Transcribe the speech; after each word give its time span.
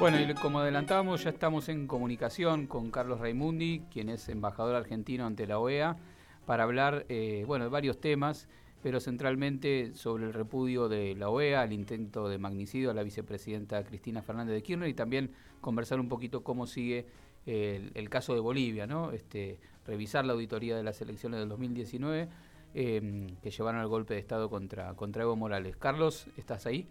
Bueno, 0.00 0.18
y 0.18 0.32
como 0.32 0.60
adelantábamos, 0.60 1.24
ya 1.24 1.28
estamos 1.28 1.68
en 1.68 1.86
comunicación 1.86 2.66
con 2.66 2.90
Carlos 2.90 3.20
Raimundi, 3.20 3.82
quien 3.92 4.08
es 4.08 4.30
embajador 4.30 4.74
argentino 4.74 5.26
ante 5.26 5.46
la 5.46 5.58
OEA, 5.58 5.98
para 6.46 6.62
hablar 6.62 7.04
eh, 7.10 7.44
bueno, 7.46 7.66
de 7.66 7.70
varios 7.70 8.00
temas, 8.00 8.48
pero 8.82 8.98
centralmente 8.98 9.92
sobre 9.94 10.24
el 10.24 10.32
repudio 10.32 10.88
de 10.88 11.14
la 11.16 11.28
OEA, 11.28 11.64
el 11.64 11.74
intento 11.74 12.30
de 12.30 12.38
magnicidio 12.38 12.90
a 12.90 12.94
la 12.94 13.02
vicepresidenta 13.02 13.84
Cristina 13.84 14.22
Fernández 14.22 14.54
de 14.54 14.62
Kirchner 14.62 14.88
y 14.88 14.94
también 14.94 15.32
conversar 15.60 16.00
un 16.00 16.08
poquito 16.08 16.42
cómo 16.42 16.66
sigue 16.66 17.04
el, 17.44 18.08
caso 18.08 18.32
de 18.32 18.40
Bolivia, 18.40 18.86
¿no? 18.86 19.12
Este, 19.12 19.60
revisar 19.86 20.24
la 20.24 20.32
auditoría 20.32 20.78
de 20.78 20.82
las 20.82 20.98
elecciones 21.02 21.40
del 21.40 21.50
2019 21.50 22.26
em, 22.72 23.36
que 23.42 23.50
llevaron 23.50 23.82
al 23.82 23.88
golpe 23.88 24.14
de 24.14 24.20
Estado 24.20 24.48
contra, 24.48 24.94
contra 24.94 25.24
Evo 25.24 25.36
Morales. 25.36 25.76
Carlos, 25.76 26.26
¿estás 26.38 26.64
ahí? 26.64 26.88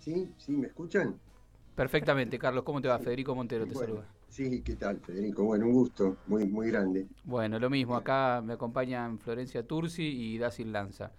Sí, 0.00 0.32
sí, 0.36 0.50
¿me 0.50 0.66
escuchan? 0.66 1.16
Perfectamente, 1.74 2.38
Carlos. 2.38 2.64
¿Cómo 2.64 2.80
te 2.80 2.88
va? 2.88 2.98
Federico 2.98 3.34
Montero 3.34 3.66
te 3.66 3.74
saluda. 3.74 4.06
Sí, 4.28 4.62
¿qué 4.62 4.76
tal, 4.76 4.98
Federico? 4.98 5.44
Bueno, 5.44 5.66
un 5.66 5.72
gusto, 5.72 6.16
muy, 6.26 6.44
muy 6.46 6.68
grande. 6.70 7.06
Bueno, 7.24 7.58
lo 7.58 7.70
mismo. 7.70 7.96
Acá 7.96 8.42
me 8.44 8.54
acompañan 8.54 9.18
Florencia 9.18 9.66
Tursi 9.66 10.02
y 10.02 10.38
Dacil 10.38 10.72
Lanza. 10.72 11.12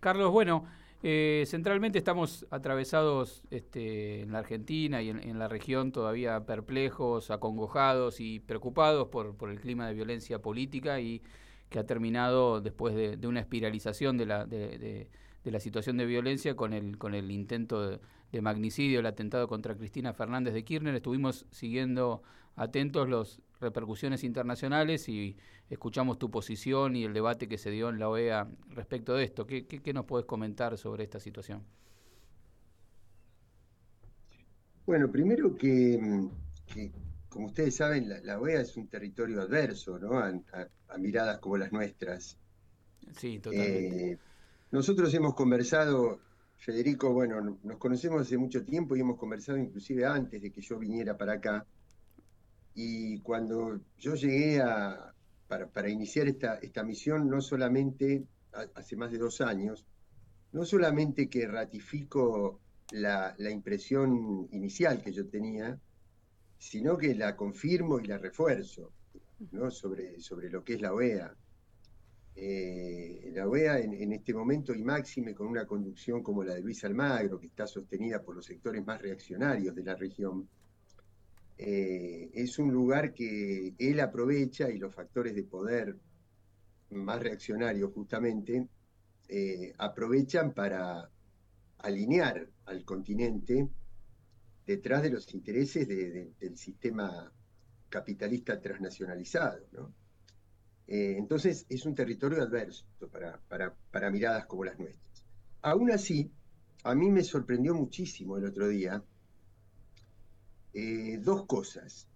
Carlos, 0.00 0.30
bueno, 0.32 0.64
eh, 1.04 1.44
centralmente 1.46 1.98
estamos 1.98 2.46
atravesados 2.50 3.42
este, 3.50 4.22
en 4.22 4.32
la 4.32 4.38
Argentina 4.38 5.02
y 5.02 5.10
en, 5.10 5.38
la 5.38 5.48
región 5.48 5.90
todavía 5.90 6.46
perplejos, 6.46 7.30
acongojados 7.32 8.20
y 8.20 8.38
preocupados 8.38 9.08
por, 9.08 9.34
por 9.36 9.50
el 9.50 9.60
clima 9.60 9.88
de 9.88 9.94
violencia 9.94 10.40
política 10.40 11.00
y 11.00 11.22
que 11.70 11.80
ha 11.80 11.86
terminado 11.86 12.60
después 12.60 12.94
de, 12.94 13.26
una 13.26 13.40
espiralización 13.40 14.16
de 14.16 14.26
la, 14.26 14.44
de, 14.44 15.08
la 15.44 15.58
situación 15.58 15.96
de 15.96 16.06
violencia 16.06 16.54
con 16.54 16.72
el, 16.72 16.98
con 16.98 17.14
el 17.14 17.32
intento 17.32 17.88
de, 17.88 18.00
magnicidio, 18.40 19.00
el 19.00 19.06
atentado 19.06 19.48
contra 19.48 19.76
Cristina 19.76 20.12
Fernández 20.14 20.54
de 20.54 20.64
Kirchner. 20.64 20.94
Estuvimos 20.94 21.46
siguiendo 21.50 22.22
atentos 22.56 23.08
las 23.08 23.40
repercusiones 23.60 24.24
internacionales 24.24 25.08
y 25.08 25.36
escuchamos 25.68 26.18
tu 26.18 26.30
posición 26.30 26.96
y 26.96 27.04
el 27.04 27.12
debate 27.12 27.48
que 27.48 27.58
se 27.58 27.70
dio 27.70 27.90
en 27.90 27.98
la 27.98 28.08
OEA 28.08 28.48
respecto 28.70 29.14
de 29.14 29.24
esto. 29.24 29.46
¿Qué, 29.46 29.66
qué, 29.66 29.92
nos 29.92 30.06
puedes 30.06 30.26
comentar 30.26 30.78
sobre 30.78 31.04
esta 31.04 31.20
situación? 31.20 31.62
Bueno, 34.86 35.10
primero 35.10 35.54
que 35.54 36.30
como 37.32 37.46
ustedes 37.46 37.74
saben, 37.74 38.08
la, 38.24 38.38
OEA 38.38 38.60
es 38.60 38.76
un 38.76 38.88
territorio 38.88 39.40
adverso, 39.40 39.98
¿no? 39.98 40.18
A, 40.18 40.38
miradas 40.98 41.38
como 41.38 41.56
las 41.56 41.72
nuestras. 41.72 42.36
Sí, 43.16 43.38
totalmente. 43.38 44.12
Eh, 44.12 44.18
nosotros 44.70 45.12
hemos 45.14 45.34
conversado, 45.34 46.20
Federico, 46.62 47.12
bueno, 47.12 47.58
nos 47.64 47.76
conocemos 47.76 48.20
hace 48.22 48.38
mucho 48.38 48.64
tiempo 48.64 48.94
y 48.94 49.00
hemos 49.00 49.18
conversado 49.18 49.58
inclusive 49.58 50.06
antes 50.06 50.40
de 50.40 50.52
que 50.52 50.60
yo 50.60 50.78
viniera 50.78 51.18
para 51.18 51.32
acá. 51.32 51.66
Y 52.72 53.18
cuando 53.18 53.80
yo 53.98 54.14
llegué 54.14 54.60
a, 54.60 55.12
para, 55.48 55.90
iniciar 55.90 56.28
esta, 56.28 56.54
esta 56.58 56.84
misión, 56.84 57.28
no 57.28 57.40
solamente 57.40 58.24
hace 58.76 58.94
más 58.94 59.10
de 59.10 59.18
dos 59.18 59.40
años, 59.40 59.84
no 60.52 60.64
solamente 60.64 61.28
que 61.28 61.48
ratifico 61.48 62.60
la, 62.92 63.34
la 63.38 63.50
impresión 63.50 64.46
inicial 64.52 65.02
que 65.02 65.10
yo 65.10 65.26
tenía, 65.26 65.76
sino 66.58 66.96
que 66.96 67.16
la 67.16 67.34
confirmo 67.34 67.98
y 67.98 68.04
la 68.04 68.18
refuerzo 68.18 68.92
¿no? 69.50 69.68
sobre, 69.72 70.20
sobre 70.20 70.48
lo 70.48 70.62
que 70.62 70.74
es 70.74 70.80
la 70.80 70.92
OEA. 70.92 71.34
Eh, 72.34 73.30
la 73.34 73.46
OEA 73.46 73.80
en, 73.80 74.12
este 74.12 74.32
momento 74.32 74.74
y 74.74 74.82
máxime 74.82 75.34
con 75.34 75.48
una 75.48 75.66
conducción 75.66 76.22
como 76.22 76.42
la 76.42 76.54
de 76.54 76.62
Luis 76.62 76.82
Almagro, 76.84 77.38
que 77.38 77.46
está 77.46 77.66
sostenida 77.66 78.22
por 78.22 78.36
los 78.36 78.46
sectores 78.46 78.84
más 78.84 79.00
reaccionarios 79.02 79.74
de 79.74 79.84
la 79.84 79.94
región, 79.94 80.48
eh, 81.58 82.30
es 82.32 82.58
un 82.58 82.72
lugar 82.72 83.12
que 83.12 83.74
él 83.78 84.00
aprovecha 84.00 84.70
y 84.70 84.78
los 84.78 84.94
factores 84.94 85.34
de 85.34 85.44
poder 85.44 85.96
más 86.90 87.22
reaccionarios 87.22 87.92
justamente 87.92 88.66
eh, 89.28 89.72
aprovechan 89.78 90.52
para 90.52 91.08
alinear 91.78 92.48
al 92.66 92.84
continente 92.84 93.68
detrás 94.66 95.02
de 95.02 95.10
los 95.10 95.32
intereses 95.34 95.86
del 95.88 96.56
sistema 96.56 97.32
capitalista 97.88 98.60
transnacionalizado. 98.60 99.92
Eh, 100.88 101.16
entonces 101.16 101.66
es 101.68 101.86
un 101.86 101.94
territorio 101.94 102.42
adverso 102.42 102.84
para, 103.90 104.10
miradas 104.10 104.46
como 104.46 104.64
las 104.64 104.78
nuestras. 104.78 105.24
Aún 105.62 105.90
así, 105.90 106.30
a 106.84 106.94
mí 106.94 107.10
me 107.10 107.22
sorprendió 107.22 107.74
muchísimo 107.74 108.36
el 108.36 108.46
otro 108.46 108.68
día 108.68 109.02
eh, 110.74 111.18
dos 111.20 111.46
cosas. 111.46 112.08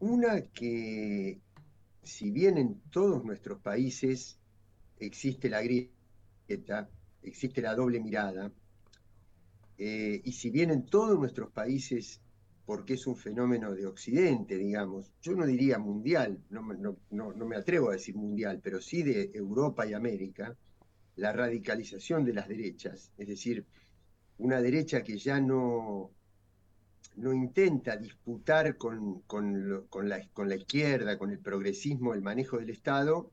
Una 0.00 0.40
que 0.42 1.40
si 2.02 2.30
bien 2.30 2.58
en 2.58 2.80
todos 2.90 3.24
nuestros 3.24 3.60
países 3.60 4.38
existe 4.98 5.48
la 5.48 5.62
grieta, 5.62 6.88
existe 7.22 7.62
la 7.62 7.74
doble 7.74 8.00
mirada, 8.00 8.50
eh, 9.78 10.20
y 10.24 10.32
si 10.32 10.50
bien 10.50 10.70
en 10.70 10.84
todos 10.84 11.18
nuestros 11.18 11.50
países, 11.52 12.20
porque 12.70 12.94
es 12.94 13.04
un 13.08 13.16
fenómeno 13.16 13.74
de 13.74 13.84
Occidente, 13.84 14.56
digamos, 14.56 15.12
yo 15.20 15.34
no 15.34 15.44
diría 15.44 15.80
mundial, 15.80 16.38
no, 16.50 16.62
me 16.62 17.56
atrevo 17.56 17.88
a 17.88 17.94
decir 17.94 18.14
mundial, 18.14 18.60
pero 18.62 18.80
sí 18.80 19.02
de 19.02 19.32
Europa 19.34 19.84
y 19.88 19.92
América, 19.92 20.56
la 21.16 21.32
radicalización 21.32 22.24
de 22.24 22.32
las 22.32 22.46
derechas, 22.46 23.10
es 23.18 23.26
decir, 23.26 23.66
una 24.38 24.62
derecha 24.62 25.02
que 25.02 25.18
ya 25.18 25.40
no, 25.40 26.12
no 27.16 27.32
intenta 27.32 27.96
disputar 27.96 28.76
con, 28.76 29.22
con, 29.22 29.68
la, 30.08 30.24
con, 30.28 30.48
la, 30.48 30.54
izquierda, 30.54 31.18
con 31.18 31.32
el 31.32 31.40
progresismo, 31.40 32.14
el 32.14 32.22
manejo 32.22 32.58
del 32.58 32.70
Estado, 32.70 33.32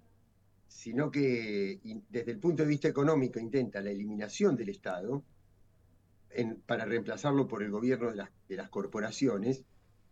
sino 0.67 1.11
que 1.11 1.79
desde 2.09 2.31
el 2.31 2.39
punto 2.39 2.63
de 2.63 2.69
vista 2.69 2.87
económico 2.87 3.39
intenta 3.39 3.81
la 3.81 3.91
eliminación 3.91 4.55
del 4.55 4.69
Estado, 4.69 5.23
para 6.65 6.85
reemplazarlo 6.85 7.47
por 7.47 7.63
el 7.63 7.71
gobierno 7.71 8.11
de 8.11 8.55
las, 8.55 8.69
corporaciones, 8.69 9.63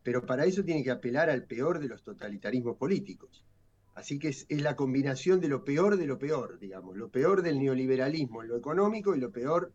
pero 0.04 0.26
para 0.26 0.46
eso 0.46 0.64
tiene 0.64 0.84
que 0.84 0.92
apelar 0.92 1.30
al 1.30 1.44
peor 1.44 1.80
de 1.80 1.88
los 1.88 2.04
totalitarismos 2.04 2.78
políticos. 2.78 3.46
Así 3.96 4.20
que 4.20 4.30
es, 4.30 4.46
la 4.50 4.76
combinación 4.76 5.40
de 5.40 5.48
lo 5.48 5.64
peor 5.64 5.98
de 5.98 6.06
lo 6.06 6.18
peor, 6.20 6.60
digamos, 6.60 6.98
lo 6.98 7.10
peor 7.10 7.42
del 7.42 7.60
neoliberalismo 7.60 8.42
en 8.42 8.50
lo 8.50 8.58
económico 8.58 9.16
y 9.16 9.20
lo 9.20 9.32
peor 9.32 9.72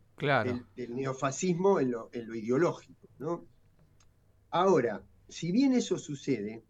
del, 0.76 0.94
neofascismo 0.94 1.80
en 1.80 1.92
lo, 1.92 2.10
en 2.12 2.26
lo 2.26 2.34
ideológico. 2.34 3.08
¿no? 3.18 3.46
Ahora, 4.50 5.02
si 5.28 5.52
bien 5.52 5.72
eso 5.72 5.96
sucede, 5.98 6.62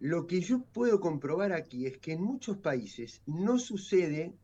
lo 0.00 0.26
que 0.26 0.40
yo 0.40 0.62
puedo 0.72 1.00
comprobar 1.00 1.52
aquí 1.52 1.86
es 1.86 1.98
que 1.98 2.12
en 2.12 2.22
muchos 2.22 2.58
países 2.58 3.22
no 3.26 3.58
sucede 3.58 4.34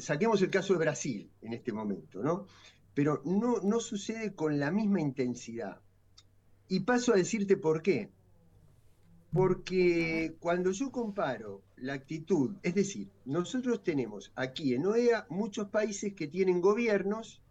saquemos 0.00 0.42
el 0.42 0.50
caso 0.50 0.72
de 0.72 0.78
Brasil 0.78 1.30
en 1.42 1.52
este 1.52 1.72
momento, 1.72 2.22
¿no? 2.22 2.46
Pero 2.94 3.22
no, 3.24 3.60
no 3.62 3.80
sucede 3.80 4.34
con 4.34 4.58
la 4.58 4.70
misma 4.70 5.00
intensidad. 5.00 5.80
Y 6.68 6.80
paso 6.80 7.12
a 7.12 7.16
decirte 7.16 7.56
por 7.56 7.82
qué. 7.82 8.10
Porque 9.32 10.36
cuando 10.40 10.72
yo 10.72 10.92
comparo 10.92 11.62
la 11.76 11.94
actitud, 11.94 12.56
es 12.62 12.74
decir, 12.74 13.10
nosotros 13.24 13.82
tenemos 13.82 14.30
aquí 14.36 14.74
en 14.74 14.86
OEA 14.86 15.26
muchos 15.30 15.68
países 15.68 16.12
que 16.14 16.28
tienen 16.28 16.60
gobiernos 16.60 17.42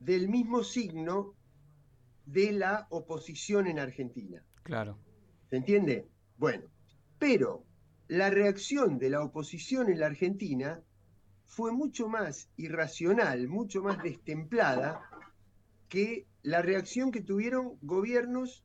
del 0.00 0.28
mismo 0.28 0.62
signo 0.62 1.34
de 2.26 2.52
la 2.52 2.86
oposición 2.90 3.66
en 3.66 3.78
Argentina. 3.78 4.44
Claro. 4.62 4.98
¿Se 5.48 5.56
entiende? 5.56 6.08
Bueno, 6.36 6.64
pero 7.18 7.64
la 8.08 8.30
reacción 8.30 8.98
de 8.98 9.10
la 9.10 9.22
oposición 9.22 9.90
en 9.90 10.00
la 10.00 10.06
Argentina 10.06 10.82
fue 11.44 11.72
mucho 11.72 12.08
más 12.08 12.48
irracional, 12.56 13.48
mucho 13.48 13.82
más 13.82 14.02
destemplada 14.02 15.02
que 15.88 16.26
la 16.42 16.62
reacción 16.62 17.10
que 17.10 17.22
tuvieron 17.22 17.78
gobiernos 17.82 18.64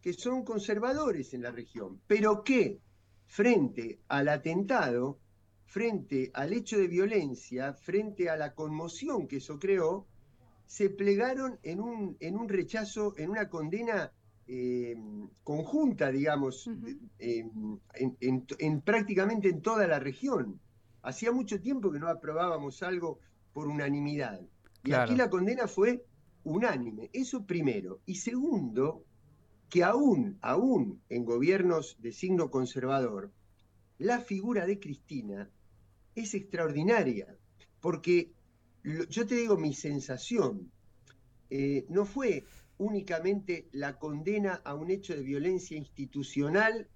que 0.00 0.12
son 0.12 0.44
conservadores 0.44 1.34
en 1.34 1.42
la 1.42 1.50
región, 1.50 2.00
pero 2.06 2.42
que 2.42 2.80
frente 3.26 4.00
al 4.08 4.28
atentado, 4.28 5.20
frente 5.66 6.30
al 6.34 6.52
hecho 6.52 6.78
de 6.78 6.88
violencia, 6.88 7.74
frente 7.74 8.30
a 8.30 8.36
la 8.36 8.54
conmoción 8.54 9.28
que 9.28 9.36
eso 9.36 9.58
creó, 9.58 10.06
se 10.66 10.88
plegaron 10.88 11.58
en 11.62 11.80
un, 11.80 12.16
en 12.20 12.36
un 12.36 12.48
rechazo, 12.48 13.14
en 13.16 13.30
una 13.30 13.48
condena 13.48 14.12
eh, 14.52 14.96
conjunta, 15.44 16.10
digamos, 16.10 16.68
en, 17.20 18.80
prácticamente 18.84 19.48
en 19.48 19.62
toda 19.62 19.86
la 19.86 20.00
región. 20.00 20.60
Hacía 21.02 21.30
mucho 21.30 21.60
tiempo 21.60 21.92
que 21.92 22.00
no 22.00 22.08
aprobábamos 22.08 22.82
algo 22.82 23.20
por 23.52 23.68
unanimidad. 23.68 24.40
Y 24.82 24.92
aquí 24.92 25.14
la 25.14 25.30
condena 25.30 25.68
fue 25.68 26.04
unánime. 26.42 27.10
Eso 27.12 27.46
primero. 27.46 28.00
Y 28.06 28.16
segundo, 28.16 29.04
que 29.68 29.84
aún, 29.84 30.36
aún 30.40 31.00
en 31.08 31.24
gobiernos 31.24 31.96
de 32.00 32.10
signo 32.10 32.50
conservador, 32.50 33.30
la 33.98 34.18
figura 34.18 34.66
de 34.66 34.80
Cristina 34.80 35.48
es 36.16 36.34
extraordinaria. 36.34 37.36
Porque 37.80 38.32
yo 39.08 39.28
te 39.28 39.36
digo 39.36 39.56
mi 39.56 39.74
sensación, 39.74 40.72
eh, 41.50 41.86
no 41.88 42.04
fue 42.04 42.44
únicamente 42.80 43.68
la 43.72 43.98
condena 43.98 44.62
a 44.64 44.74
un 44.74 44.90
hecho 44.90 45.14
de 45.14 45.22
violencia 45.22 45.76
institucional 45.76 46.88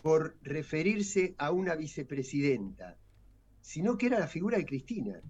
por 0.00 0.36
referirse 0.42 1.34
a 1.38 1.50
una 1.50 1.74
vicepresidenta, 1.74 2.96
sino 3.60 3.98
que 3.98 4.06
era 4.06 4.20
la 4.20 4.28
figura 4.28 4.58
de 4.58 4.64
Cristina, 4.64 5.20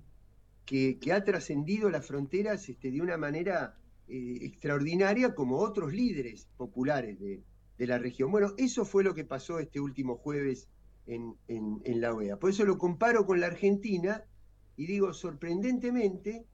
que, 0.66 0.98
ha 1.12 1.24
trascendido 1.24 1.88
las 1.88 2.06
fronteras 2.06 2.68
este, 2.68 2.90
de 2.90 3.00
una 3.00 3.16
manera 3.16 3.78
eh, 4.08 4.38
extraordinaria 4.42 5.34
como 5.34 5.58
otros 5.58 5.92
líderes 5.92 6.48
populares 6.58 7.18
de, 7.18 7.42
la 7.78 7.98
región. 7.98 8.30
Bueno, 8.30 8.54
eso 8.58 8.84
fue 8.84 9.02
lo 9.02 9.12
que 9.12 9.24
pasó 9.24 9.58
este 9.58 9.80
último 9.80 10.16
jueves 10.16 10.68
en, 11.06 11.34
en 11.48 12.00
la 12.00 12.14
OEA. 12.14 12.38
Por 12.38 12.50
eso 12.50 12.64
lo 12.64 12.78
comparo 12.78 13.26
con 13.26 13.40
la 13.40 13.48
Argentina 13.48 14.22
y 14.76 14.86
digo, 14.86 15.12
sorprendentemente, 15.12 16.46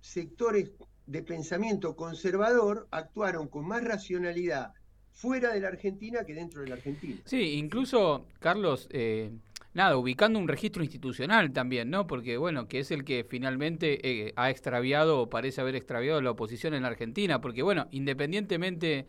sectores 0.00 0.72
de 1.06 1.22
pensamiento 1.22 1.96
conservador 1.96 2.88
actuaron 2.90 3.48
con 3.48 3.66
más 3.66 3.82
racionalidad 3.82 4.72
fuera 5.12 5.54
de 5.54 5.60
la 5.60 5.68
Argentina 5.68 6.24
que 6.24 6.34
dentro 6.34 6.60
de 6.62 6.68
la 6.68 6.74
Argentina. 6.74 7.16
Sí, 7.24 7.54
incluso, 7.54 8.26
Carlos, 8.38 8.86
eh, 8.90 9.30
nada, 9.72 9.96
ubicando 9.96 10.38
un 10.38 10.48
registro 10.48 10.82
institucional 10.82 11.52
también, 11.52 11.90
¿no? 11.90 12.06
Porque, 12.06 12.36
bueno, 12.36 12.68
que 12.68 12.80
es 12.80 12.90
el 12.90 13.04
que 13.04 13.24
finalmente 13.24 14.26
eh, 14.26 14.32
ha 14.36 14.50
extraviado 14.50 15.20
o 15.20 15.30
parece 15.30 15.60
haber 15.60 15.76
extraviado 15.76 16.20
la 16.20 16.32
oposición 16.32 16.74
en 16.74 16.82
la 16.82 16.88
Argentina, 16.88 17.40
porque, 17.40 17.62
bueno, 17.62 17.88
independientemente 17.92 19.06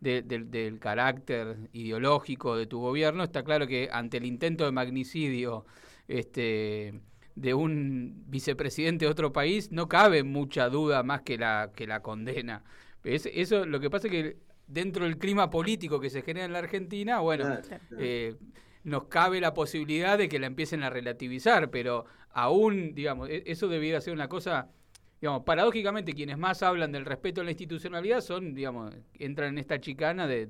del 0.00 0.78
carácter 0.78 1.68
ideológico 1.74 2.56
de 2.56 2.66
tu 2.66 2.80
gobierno, 2.80 3.22
está 3.22 3.44
claro 3.44 3.66
que 3.66 3.90
ante 3.92 4.16
el 4.16 4.24
intento 4.24 4.64
de 4.64 4.72
magnicidio, 4.72 5.66
este 6.08 7.02
de 7.40 7.54
un 7.54 8.24
vicepresidente 8.26 9.06
de 9.06 9.10
otro 9.10 9.32
país, 9.32 9.72
no 9.72 9.88
cabe 9.88 10.24
mucha 10.24 10.68
duda 10.68 11.02
más 11.02 11.22
que 11.22 11.38
la, 11.38 11.72
que 11.74 11.86
la 11.86 12.02
condena. 12.02 12.62
eso 13.02 13.64
lo 13.64 13.80
que 13.80 13.88
pasa 13.88 14.08
es 14.08 14.12
que 14.12 14.36
dentro 14.66 15.06
del 15.06 15.16
clima 15.16 15.48
político 15.48 16.00
que 16.00 16.10
se 16.10 16.20
genera 16.20 16.44
en 16.44 16.52
la 16.52 16.58
Argentina, 16.58 17.20
bueno, 17.20 17.58
eh, 17.98 18.36
nos 18.84 19.04
cabe 19.04 19.40
la 19.40 19.54
posibilidad 19.54 20.18
de 20.18 20.28
que 20.28 20.38
la 20.38 20.48
empiecen 20.48 20.82
a 20.82 20.90
relativizar, 20.90 21.70
pero 21.70 22.04
aún, 22.30 22.94
digamos, 22.94 23.30
e, 23.30 23.42
eso 23.46 23.68
debiera 23.68 24.02
ser 24.02 24.12
una 24.12 24.28
cosa, 24.28 24.68
digamos, 25.18 25.42
paradójicamente 25.44 26.12
quienes 26.12 26.36
más 26.36 26.62
hablan 26.62 26.92
del 26.92 27.06
respeto 27.06 27.40
a 27.40 27.44
la 27.44 27.52
institucionalidad 27.52 28.20
son, 28.20 28.54
digamos, 28.54 28.94
entran 29.14 29.48
en 29.48 29.58
esta 29.58 29.80
chicana 29.80 30.26
de, 30.26 30.44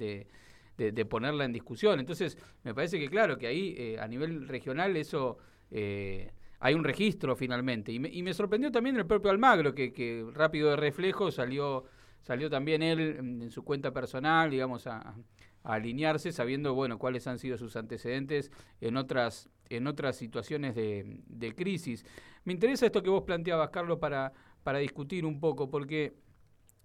de, 0.76 1.04
ponerla 1.04 1.44
en 1.44 1.52
discusión. 1.52 2.00
Entonces, 2.00 2.36
me 2.64 2.74
parece 2.74 2.98
que 2.98 3.08
claro, 3.08 3.38
que 3.38 3.46
ahí 3.46 3.76
eh, 3.78 4.00
a 4.00 4.08
nivel 4.08 4.48
regional 4.48 4.96
eso... 4.96 5.38
Eh, 5.70 6.32
hay 6.60 6.74
un 6.74 6.84
registro 6.84 7.34
finalmente. 7.34 7.90
Y 7.90 7.98
me, 7.98 8.34
sorprendió 8.34 8.70
también 8.70 8.96
el 8.96 9.06
propio 9.06 9.30
Almagro, 9.30 9.74
que, 9.74 10.26
rápido 10.32 10.70
de 10.70 10.76
reflejo 10.76 11.30
salió, 11.30 11.84
salió 12.20 12.50
también 12.50 12.82
él 12.82 13.00
en 13.00 13.50
su 13.50 13.64
cuenta 13.64 13.92
personal, 13.92 14.50
digamos, 14.50 14.86
a, 14.86 15.16
alinearse, 15.62 16.32
sabiendo, 16.32 16.74
bueno, 16.74 16.98
cuáles 16.98 17.26
han 17.26 17.38
sido 17.38 17.58
sus 17.58 17.76
antecedentes 17.76 18.50
en 18.80 18.96
otras, 18.96 19.50
en 19.68 19.86
otras 19.86 20.16
situaciones 20.16 20.74
de, 20.74 21.54
crisis. 21.56 22.04
Me 22.44 22.52
interesa 22.52 22.86
esto 22.86 23.02
que 23.02 23.10
vos 23.10 23.24
planteabas, 23.24 23.70
Carlos, 23.70 23.98
para, 23.98 24.32
para 24.62 24.78
discutir 24.78 25.26
un 25.26 25.40
poco, 25.40 25.70
porque 25.70 26.14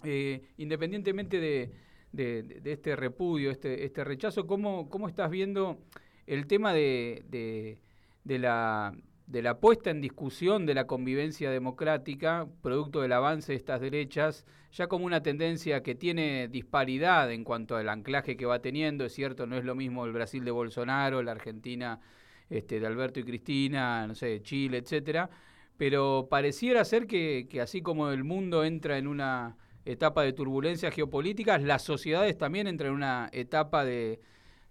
eh, 0.04 0.42
independientemente 0.58 1.40
de, 1.40 1.72
de, 2.12 2.72
este 2.72 2.96
repudio, 2.96 3.52
este, 3.52 3.86
este 3.86 4.04
rechazo, 4.06 4.48
¿cómo, 4.48 4.90
¿cómo 4.90 5.08
estás 5.08 5.30
viendo 5.30 5.80
el 6.28 6.48
tema 6.48 6.74
de, 6.74 7.78
de 8.24 8.40
la 8.40 8.94
de 9.28 9.42
la 9.42 9.60
puesta 9.60 9.90
en 9.90 10.02
discusión 10.02 10.66
de 10.66 10.76
la 10.76 10.86
convivencia 10.86 11.50
democrática, 11.50 12.48
producto 12.62 13.02
del 13.02 13.14
avance 13.14 13.54
de 13.54 13.58
estas 13.58 13.82
derechas, 13.82 14.46
ya 14.72 14.88
como 14.88 15.06
una 15.06 15.24
tendencia 15.24 15.82
que 15.82 15.96
tiene 15.96 16.48
disparidad 16.48 17.32
en 17.32 17.44
cuanto 17.44 17.76
al 17.76 17.90
anclaje 17.90 18.38
que 18.38 18.46
va 18.46 18.62
teniendo, 18.62 19.06
es 19.06 19.14
cierto, 19.14 19.48
no 19.48 19.58
es 19.58 19.66
lo 19.66 19.74
mismo 19.74 20.06
el 20.06 20.12
Brasil 20.14 20.46
de 20.46 20.52
Bolsonaro, 20.52 21.24
la 21.24 21.32
Argentina 21.32 22.00
este, 22.50 22.80
de 22.80 22.86
Alberto 22.86 23.20
y 23.20 23.24
Cristina, 23.24 24.06
no 24.06 24.14
sé, 24.14 24.42
Chile, 24.44 24.78
etcétera, 24.78 25.30
pero 25.78 26.28
pareciera 26.30 26.86
ser 26.86 27.08
que, 27.08 27.48
que 27.50 27.62
así 27.62 27.82
como 27.82 28.12
el 28.12 28.24
mundo 28.24 28.64
entra 28.64 28.98
en 28.98 29.08
una 29.08 29.58
etapa 29.86 30.24
de 30.24 30.34
turbulencias 30.34 30.94
geopolíticas, 30.94 31.64
las 31.64 31.82
sociedades 31.82 32.38
también 32.38 32.68
entran 32.68 32.90
en 32.90 32.96
una 32.96 33.30
etapa 33.32 33.86
de, 33.86 34.20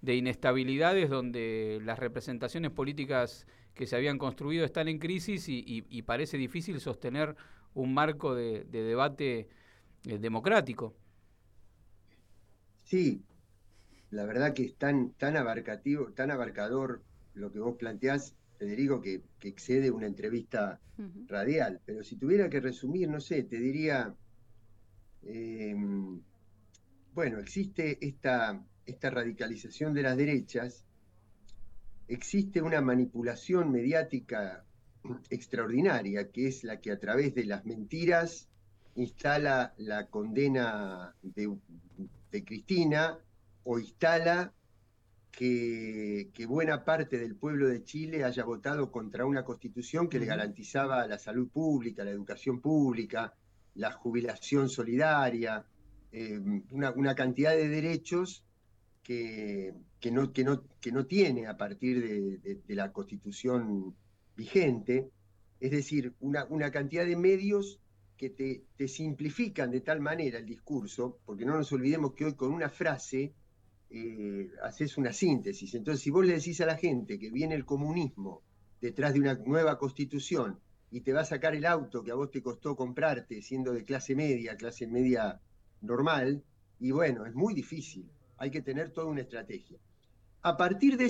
de 0.01 0.15
inestabilidades 0.17 1.11
donde 1.11 1.81
las 1.83 1.99
representaciones 1.99 2.71
políticas 2.71 3.47
que 3.75 3.87
se 3.87 3.97
habían 3.97 4.19
construido 4.19 4.65
están 4.65 4.89
en 4.89 4.99
crisis 4.99 5.47
y, 5.49 6.03
parece 6.03 6.37
difícil 6.39 6.81
sostener 6.81 7.37
un 7.75 7.93
marco 7.93 8.35
de, 8.35 8.65
debate 8.65 9.49
eh, 10.07 10.19
democrático. 10.19 10.95
Sí, 12.85 13.23
la 14.11 14.25
verdad 14.25 14.55
que 14.55 14.65
es 14.65 14.77
tan, 14.77 15.11
tan 15.13 15.37
abarcativo, 15.37 16.13
tan 16.13 16.31
abarcador 16.31 17.03
lo 17.35 17.51
que 17.51 17.59
vos 17.59 17.77
planteás, 17.77 18.37
Federico, 18.59 19.01
que, 19.01 19.23
que 19.41 19.49
excede 19.49 19.91
una 19.91 20.07
entrevista 20.07 20.81
radial. 21.27 21.81
Pero 21.85 22.05
si 22.05 22.17
tuviera 22.17 22.49
que 22.49 22.61
resumir, 22.61 23.09
no 23.09 23.21
sé, 23.21 23.43
te 23.43 23.59
diría, 23.59 24.15
em, 25.23 26.21
bueno, 27.13 27.39
existe 27.39 27.99
esta, 28.07 28.63
esta 28.87 29.11
radicalización 29.11 29.95
de 29.95 30.03
las 30.03 30.17
derechas 30.17 30.84
existe 32.09 32.63
una 32.63 32.81
manipulación 32.81 33.71
mediática 33.71 34.65
extraordinaria, 35.31 36.31
que 36.31 36.49
es 36.49 36.65
la 36.65 36.81
que 36.81 36.91
a 36.91 36.99
través 36.99 37.35
de 37.35 37.45
las 37.45 37.65
mentiras 37.65 38.49
instala 38.97 39.75
la 39.79 40.07
condena 40.07 41.15
de, 41.23 41.59
Cristina 42.45 43.19
o 43.65 43.79
instala 43.79 44.53
que, 45.31 46.31
buena 46.49 46.85
parte 46.85 47.19
del 47.19 47.37
pueblo 47.37 47.69
de 47.69 47.85
Chile 47.85 48.25
haya 48.25 48.45
votado 48.45 48.91
contra 48.91 49.25
una 49.25 49.45
constitución 49.45 50.09
que 50.09 50.19
le 50.19 50.27
garantizaba 50.27 51.07
la 51.07 51.19
salud 51.19 51.49
pública, 51.49 52.05
la 52.05 52.11
educación 52.11 52.61
pública, 52.61 53.35
la 53.75 53.93
jubilación 53.93 54.69
solidaria, 54.69 55.65
eh, 56.13 56.41
una, 56.71 57.15
cantidad 57.15 57.53
de 57.53 57.69
derechos 57.69 58.45
que, 59.05 59.75
no, 60.11 60.31
tiene 61.07 61.47
a 61.47 61.57
partir 61.57 62.03
de, 62.67 62.75
la 62.75 62.91
constitución 62.93 63.95
vigente, 64.35 65.11
es 65.61 65.71
decir, 65.71 66.15
una, 66.21 66.71
cantidad 66.71 67.05
de 67.05 67.17
medios 67.17 67.81
que 68.17 68.31
te, 68.31 68.65
te, 68.77 68.89
simplifican 68.89 69.71
de 69.71 69.83
tal 69.83 70.01
manera 70.01 70.39
el 70.39 70.47
discurso, 70.47 71.19
porque 71.27 71.45
no 71.45 71.57
nos 71.57 71.71
olvidemos 71.73 72.15
que 72.15 72.25
hoy 72.25 72.35
con 72.35 72.53
una 72.53 72.71
frase 72.71 73.35
eh, 73.91 74.51
haces 74.63 74.97
una 74.97 75.13
síntesis. 75.13 75.75
Entonces, 75.75 76.03
si 76.03 76.11
vos 76.11 76.25
le 76.27 76.35
decís 76.35 76.61
a 76.63 76.67
la 76.67 76.77
gente 76.77 77.19
que 77.19 77.31
viene 77.31 77.55
el 77.55 77.67
comunismo 77.67 78.43
detrás 78.81 79.13
de 79.13 79.21
una 79.21 79.35
nueva 79.35 79.79
constitución 79.79 80.59
y 80.91 81.03
te 81.03 81.13
va 81.13 81.21
a 81.21 81.25
sacar 81.27 81.55
el 81.55 81.67
auto 81.67 82.03
que 82.03 82.11
a 82.11 82.15
vos 82.15 82.31
te 82.31 82.43
costó 82.43 82.75
comprarte 82.75 83.43
siendo 83.43 83.73
de 83.73 83.85
clase 83.85 84.15
media, 84.15 84.57
clase 84.57 84.87
media 84.87 85.41
normal, 85.83 86.43
y 86.81 86.91
bueno, 86.91 87.27
es 87.27 87.35
muy 87.35 87.53
difícil 87.53 88.09
hay 88.45 88.51
que 88.51 88.63
tener 88.63 88.91
toda 88.91 89.07
una 89.07 89.23
estrategia. 89.23 89.79
A 90.43 90.57
partir 90.59 90.99
de, 90.99 91.07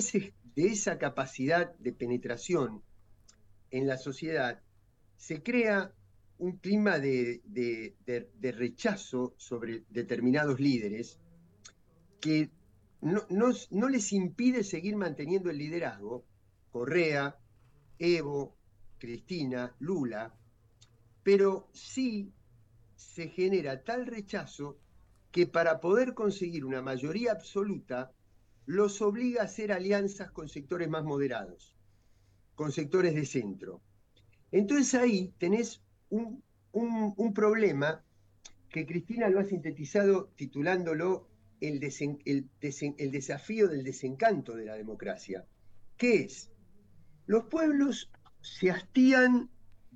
esa 0.55 0.97
capacidad 0.97 1.75
de 1.75 1.91
penetración 1.91 2.81
en 3.71 3.87
la 3.87 3.97
sociedad, 3.97 4.61
se 5.17 5.43
crea 5.43 5.93
un 6.37 6.57
clima 6.57 6.97
de, 6.97 7.41
rechazo 8.57 9.33
sobre 9.37 9.83
determinados 9.89 10.61
líderes 10.61 11.19
que 12.21 12.51
no, 13.01 13.89
les 13.89 14.13
impide 14.13 14.63
seguir 14.63 14.95
manteniendo 14.95 15.49
el 15.49 15.57
liderazgo. 15.57 16.23
Correa, 16.71 17.37
Evo, 17.99 18.55
Cristina, 18.97 19.75
Lula, 19.79 20.33
pero 21.23 21.69
sí 21.73 22.31
se 22.95 23.27
genera 23.27 23.83
tal 23.83 24.07
rechazo 24.07 24.77
que 25.35 25.47
para 25.47 25.81
poder 25.81 26.13
conseguir 26.13 26.63
una 26.63 26.81
mayoría 26.81 27.33
absoluta 27.33 28.13
los 28.65 29.01
obliga 29.01 29.41
a 29.41 29.45
hacer 29.47 29.73
alianzas 29.73 30.31
con 30.31 30.47
sectores 30.47 30.87
más 30.87 31.03
moderados, 31.03 31.75
con 32.55 32.71
sectores 32.71 33.13
de 33.15 33.25
centro. 33.25 33.81
Entonces 34.53 34.93
ahí 34.95 35.33
tenés 35.37 35.81
un, 36.09 36.41
problema 37.33 38.01
que 38.69 38.85
Cristina 38.85 39.27
lo 39.27 39.41
ha 39.41 39.43
sintetizado 39.43 40.31
titulándolo 40.37 41.27
el, 41.59 41.81
el 41.83 43.11
desafío 43.11 43.67
del 43.67 43.83
desencanto 43.83 44.55
de 44.55 44.63
la 44.63 44.75
democracia, 44.75 45.45
que 45.97 46.21
es, 46.21 46.49
los 47.25 47.43
pueblos 47.47 48.09
se 48.39 48.71
hastían 48.71 49.49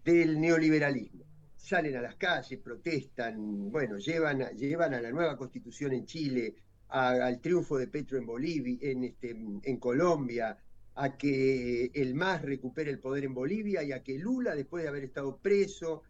del 0.04 0.42
neoliberalismo 0.42 1.29
salen 1.70 1.96
a 1.98 2.02
las 2.02 2.16
calles, 2.16 2.60
protestan, 2.60 3.70
bueno, 3.70 4.00
llevan, 4.00 4.40
llevan 4.58 4.96
a 4.96 5.02
la 5.02 5.12
nueva 5.12 5.38
constitución 5.38 5.94
en 5.94 6.06
Chile, 6.06 6.56
al 6.88 7.40
triunfo 7.42 7.78
de 7.78 7.88
Petro 7.88 8.18
en 8.18 8.26
Bolivia, 8.26 8.76
en, 8.82 9.04
este, 9.04 9.30
en 9.30 9.78
Colombia, 9.78 10.58
a 10.96 11.16
que 11.16 11.92
el 11.94 12.16
MAS 12.16 12.42
recupere 12.42 12.90
el 12.90 13.00
poder 13.00 13.26
en 13.26 13.36
Bolivia 13.36 13.84
y 13.84 13.92
a 13.92 14.02
que 14.02 14.18
Lula, 14.18 14.56
después 14.56 14.82
de 14.82 14.90
haber 14.90 15.04
estado 15.04 15.38
preso 15.38 16.02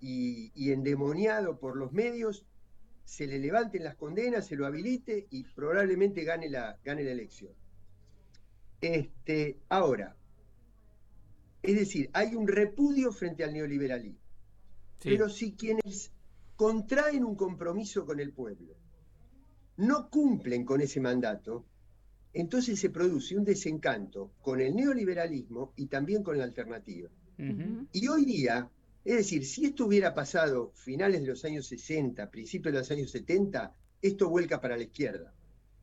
y, 0.00 0.70
endemoniado 0.70 1.58
por 1.58 1.76
los 1.76 1.92
medios, 1.92 2.46
se 3.04 3.26
le 3.26 3.40
levanten 3.40 3.82
las 3.82 3.96
condenas, 3.96 4.46
se 4.46 4.54
lo 4.54 4.66
habilite 4.66 5.26
y 5.30 5.42
probablemente 5.42 6.22
gane 6.22 6.48
la, 6.48 6.78
gane 6.84 7.02
la 7.02 7.10
elección. 7.10 7.52
Este, 8.80 9.58
ahora, 9.68 10.16
es 11.60 11.74
decir, 11.74 12.08
hay 12.12 12.36
un 12.36 12.46
repudio 12.46 13.10
frente 13.10 13.42
al 13.42 13.52
neoliberalismo. 13.52 14.27
Pero 15.02 15.28
si 15.28 15.52
quienes 15.52 16.12
contraen 16.56 17.24
un 17.24 17.36
compromiso 17.36 18.04
con 18.04 18.18
el 18.20 18.32
pueblo 18.32 18.74
no 19.76 20.10
cumplen 20.10 20.64
con 20.64 20.80
ese 20.80 21.00
mandato, 21.00 21.64
entonces 22.32 22.80
se 22.80 22.90
produce 22.90 23.36
un 23.36 23.44
desencanto 23.44 24.32
con 24.42 24.60
el 24.60 24.74
neoliberalismo 24.74 25.72
y 25.76 25.86
también 25.86 26.22
con 26.22 26.36
la 26.36 26.44
alternativa. 26.44 27.08
Y 27.92 28.08
hoy 28.08 28.24
día, 28.24 28.68
es 29.04 29.16
decir, 29.16 29.46
si 29.46 29.66
esto 29.66 29.86
hubiera 29.86 30.12
pasado 30.12 30.72
finales 30.74 31.20
de 31.20 31.28
los 31.28 31.44
años 31.44 31.68
60, 31.68 32.28
principios 32.30 32.72
de 32.72 32.80
los 32.80 32.90
años 32.90 33.12
70, 33.12 33.72
esto 34.02 34.28
vuelca 34.28 34.60
para 34.60 34.76
la 34.76 34.82
izquierda. 34.82 35.32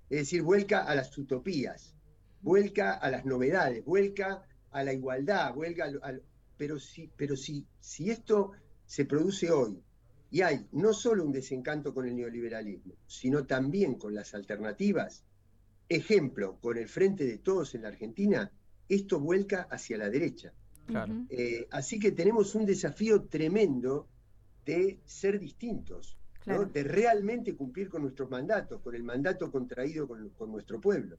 Es 0.09 0.19
decir, 0.19 0.41
vuelca 0.41 0.83
a 0.83 0.93
las 0.95 1.17
utopías, 1.17 1.95
vuelca 2.41 2.93
a 2.93 3.09
las 3.09 3.25
novedades, 3.25 3.85
vuelca 3.85 4.43
a 4.71 4.83
la 4.83 4.91
igualdad, 4.91 5.53
vuelca 5.53 5.85
al, 5.85 6.21
pero 6.57 6.77
si, 6.77 7.09
pero 7.15 7.37
si, 7.37 7.65
si 7.79 8.11
esto 8.11 8.51
se 8.85 9.05
produce 9.05 9.51
hoy. 9.51 9.81
Y 10.31 10.41
hay 10.41 10.67
no 10.71 10.93
solo 10.93 11.23
un 11.23 11.31
desencanto 11.31 11.93
con 11.93 12.07
el 12.07 12.15
neoliberalismo, 12.15 12.95
sino 13.07 13.45
también 13.45 13.95
con 13.95 14.13
las 14.13 14.33
alternativas, 14.33 15.23
ejemplo, 15.87 16.57
con 16.59 16.77
el 16.77 16.87
frente 16.87 17.25
de 17.25 17.37
todos 17.37 17.75
en 17.75 17.83
la 17.83 17.89
Argentina, 17.89 18.51
esto 18.89 19.19
vuelca 19.19 19.67
hacia 19.69 19.97
la 19.97 20.09
derecha. 20.09 20.53
Eh, 21.29 21.67
así 21.71 21.99
que 21.99 22.11
tenemos 22.11 22.53
un 22.53 22.65
desafío 22.65 23.23
tremendo 23.23 24.07
de 24.65 24.99
ser 25.05 25.39
distintos, 25.39 26.17
de 26.45 26.83
realmente 26.83 27.55
cumplir 27.55 27.89
con 27.89 28.03
nuestros 28.03 28.29
mandatos, 28.29 28.79
con 28.81 28.95
el 28.95 29.03
mandato 29.03 29.51
contraído 29.51 30.07
con, 30.07 30.51
nuestro 30.51 30.79
pueblo. 30.79 31.17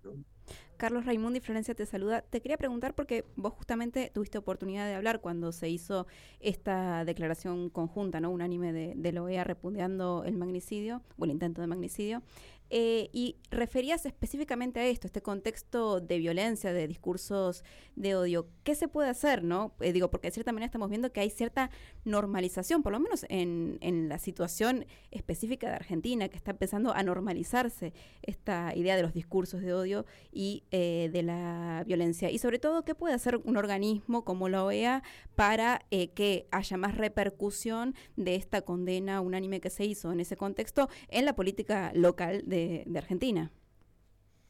Carlos 0.76 1.04
Raimundi, 1.04 1.40
Florencia 1.40 1.74
te 1.74 1.86
saluda. 1.86 2.22
Te 2.22 2.40
quería 2.40 2.56
preguntar 2.56 2.94
porque 2.94 3.24
vos 3.34 3.52
justamente 3.54 4.10
tuviste 4.14 4.38
oportunidad 4.38 4.86
de 4.86 4.94
hablar 4.94 5.20
cuando 5.20 5.50
se 5.52 5.68
hizo 5.68 6.06
esta 6.38 7.04
declaración 7.04 7.70
conjunta, 7.70 8.20
no 8.20 8.30
unánime 8.30 8.72
de, 8.72 8.94
de 8.94 9.12
la 9.12 9.22
OEA 9.22 9.42
repudiando 9.42 10.22
el 10.24 10.36
magnicidio, 10.36 11.02
o 11.18 11.24
el 11.24 11.32
intento 11.32 11.60
de 11.60 11.66
magnicidio. 11.66 12.22
Eh, 12.68 13.10
y 13.12 13.36
referías 13.50 14.06
específicamente 14.06 14.80
a 14.80 14.86
esto, 14.86 15.06
este 15.06 15.22
contexto 15.22 16.00
de 16.00 16.18
violencia, 16.18 16.72
de 16.72 16.88
discursos 16.88 17.62
de 17.94 18.16
odio. 18.16 18.48
¿Qué 18.64 18.74
se 18.74 18.88
puede 18.88 19.08
hacer, 19.08 19.44
no? 19.44 19.74
Eh, 19.80 19.92
digo, 19.92 20.10
porque 20.10 20.28
de 20.28 20.32
cierta 20.32 20.52
manera 20.52 20.66
estamos 20.66 20.90
viendo 20.90 21.12
que 21.12 21.20
hay 21.20 21.30
cierta 21.30 21.70
normalización, 22.04 22.82
por 22.82 22.92
lo 22.92 22.98
menos 22.98 23.24
en, 23.28 23.78
en, 23.82 24.08
la 24.08 24.18
situación 24.18 24.84
específica 25.12 25.68
de 25.68 25.74
Argentina, 25.74 26.28
que 26.28 26.36
está 26.36 26.50
empezando 26.50 26.92
a 26.92 27.02
normalizarse 27.04 27.92
esta 28.22 28.74
idea 28.74 28.96
de 28.96 29.02
los 29.02 29.14
discursos 29.14 29.62
de 29.62 29.72
odio 29.72 30.04
y 30.32 30.64
eh, 30.72 31.08
de 31.12 31.22
la 31.22 31.84
violencia. 31.86 32.30
Y 32.30 32.38
sobre 32.38 32.58
todo, 32.58 32.84
¿qué 32.84 32.96
puede 32.96 33.14
hacer 33.14 33.36
un 33.36 33.56
organismo 33.56 34.24
como 34.24 34.48
la 34.48 34.64
OEA 34.64 35.04
para 35.36 35.84
que 35.88 36.46
haya 36.50 36.76
más 36.76 36.96
repercusión 36.96 37.94
de 38.16 38.34
esta 38.34 38.62
condena 38.62 39.20
unánime 39.20 39.60
que 39.60 39.70
se 39.70 39.84
hizo 39.84 40.12
en 40.12 40.20
ese 40.20 40.36
contexto 40.36 40.88
en 41.08 41.24
la 41.24 41.36
política 41.36 41.92
local 41.94 42.42
de 42.46 42.55
de, 42.56 42.98
Argentina. 42.98 43.50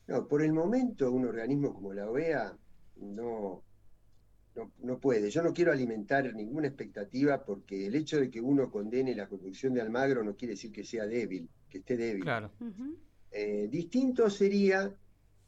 No, 0.06 0.26
por 0.28 0.42
el 0.42 0.52
momento 0.52 1.10
un 1.10 1.26
organismo 1.26 1.74
como 1.74 1.92
la 1.92 2.08
OEA 2.08 2.56
no, 2.96 3.62
no, 4.82 4.98
puede. 4.98 5.30
Yo 5.30 5.42
no 5.42 5.52
quiero 5.52 5.72
alimentar 5.72 6.32
ninguna 6.34 6.68
expectativa 6.68 7.44
porque 7.44 7.86
el 7.86 7.94
hecho 7.94 8.20
de 8.20 8.30
que 8.30 8.40
uno 8.40 8.70
condene 8.70 9.14
la 9.14 9.28
conducción 9.28 9.74
de 9.74 9.80
Almagro 9.80 10.22
no 10.22 10.36
quiere 10.36 10.54
decir 10.54 10.72
que 10.72 10.84
sea 10.84 11.06
débil, 11.06 11.48
que 11.68 11.78
esté 11.78 11.96
débil. 11.96 12.22
Claro. 12.22 12.50
Eh, 13.32 13.68
distinto 13.70 14.30
sería 14.30 14.94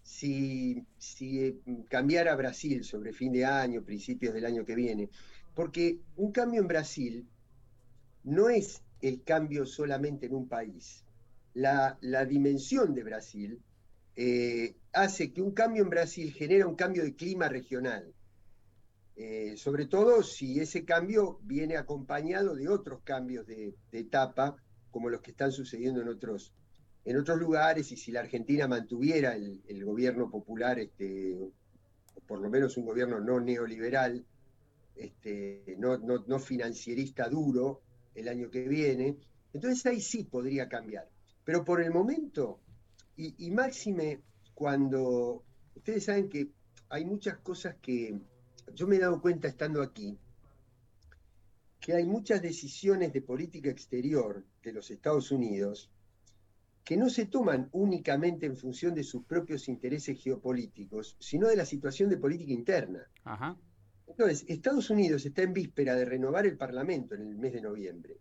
si, 0.03 0.85
si 0.99 1.45
eh, 1.45 1.57
cambiara 1.88 2.35
Brasil 2.35 2.83
sobre 2.83 3.12
fin 3.12 3.33
de 3.33 3.45
año, 3.45 3.83
principios 3.83 4.35
del 4.35 4.45
año 4.45 4.65
que 4.65 4.75
viene, 4.75 5.09
porque 5.55 5.99
un 6.17 6.33
cambio 6.33 6.61
en 6.61 6.67
Brasil 6.67 7.27
no 8.25 8.49
es 8.49 8.83
el 9.00 9.23
cambio 9.23 9.65
solamente 9.65 10.27
en 10.27 10.35
un 10.35 10.49
país 10.49 11.05
la, 11.59 12.25
dimensión 12.25 12.95
de 12.95 13.03
Brasil 13.03 13.61
eh, 14.15 14.77
hace 14.93 15.33
que 15.33 15.43
un 15.43 15.53
cambio 15.53 15.83
en 15.83 15.91
Brasil 15.91 16.33
genera 16.33 16.67
un 16.67 16.77
cambio 16.77 17.03
de 17.03 17.15
clima 17.15 17.49
regional. 17.49 18.12
Eh, 19.17 19.57
sobre 19.57 19.87
todo 19.87 20.23
si 20.23 20.61
ese 20.61 20.85
cambio 20.85 21.41
viene 21.43 21.77
acompañado 21.77 22.55
de 22.55 22.69
otros 22.69 23.00
cambios 23.03 23.47
de, 23.47 23.75
etapa, 23.91 24.57
como 24.93 25.11
los 25.11 25.21
que 25.21 25.33
están 25.33 25.50
sucediendo 25.50 26.00
en 26.00 26.09
otros, 26.09 26.55
en 27.05 27.17
otros 27.17 27.38
lugares, 27.38 27.91
y 27.91 27.97
si 27.97 28.12
la 28.12 28.21
Argentina 28.21 28.69
mantuviera 28.69 29.35
el, 29.35 29.85
gobierno 29.85 30.31
popular, 30.31 30.79
este, 30.79 31.35
o 31.35 31.50
por 32.27 32.41
lo 32.41 32.49
menos 32.49 32.77
un 32.77 32.87
gobierno 32.87 33.19
no 33.19 33.41
neoliberal, 33.41 34.25
este, 34.95 35.77
no, 35.79 35.99
no 35.99 36.38
financierista 36.38 37.29
duro 37.29 37.83
el 38.15 38.29
año 38.29 38.50
que 38.50 38.69
viene, 38.69 39.17
entonces 39.53 39.85
ahí 39.87 40.00
sí 40.00 40.23
podría 40.25 40.69
cambiar. 40.69 41.09
Pero 41.49 41.64
por 41.64 41.81
el 41.81 41.90
momento, 41.90 42.61
y, 43.17 43.50
máxime 43.50 44.21
cuando 44.52 45.43
ustedes 45.75 46.05
saben 46.05 46.28
que 46.28 46.50
hay 46.90 47.07
muchas 47.07 47.38
cosas 47.38 47.76
que 47.81 48.21
yo 48.75 48.87
me 48.87 48.97
he 48.97 48.99
dado 48.99 49.23
cuenta 49.23 49.49
estando 49.49 49.81
aquí, 49.81 50.19
que 51.81 51.95
hay 51.95 52.05
muchas 52.05 52.43
decisiones 52.43 53.14
de 53.14 53.23
política 53.23 53.71
exterior 53.71 54.45
de 54.62 54.73
los 54.75 54.90
Estados 54.90 55.31
Unidos 55.31 55.90
que 56.85 56.99
no 56.99 57.09
se 57.09 57.25
toman 57.25 57.71
únicamente 57.73 58.45
en 58.45 58.55
función 58.55 58.95
de 58.95 59.02
sus 59.02 59.25
propios 59.25 59.69
intereses 59.71 60.23
geopolíticos, 60.23 61.17
sino 61.19 61.49
de 61.49 61.57
la 61.57 61.64
situación 61.64 62.11
de 62.11 62.19
política 62.19 62.52
interna. 62.52 63.11
Entonces, 64.07 64.45
Estados 64.49 64.90
Unidos 64.90 65.25
está 65.25 65.40
en 65.40 65.55
víspera 65.55 65.95
de 65.95 66.05
renovar 66.05 66.45
el 66.45 66.59
Parlamento 66.59 67.14
en 67.14 67.23
el 67.23 67.38
mes 67.38 67.55
de 67.55 67.62
noviembre. 67.62 68.19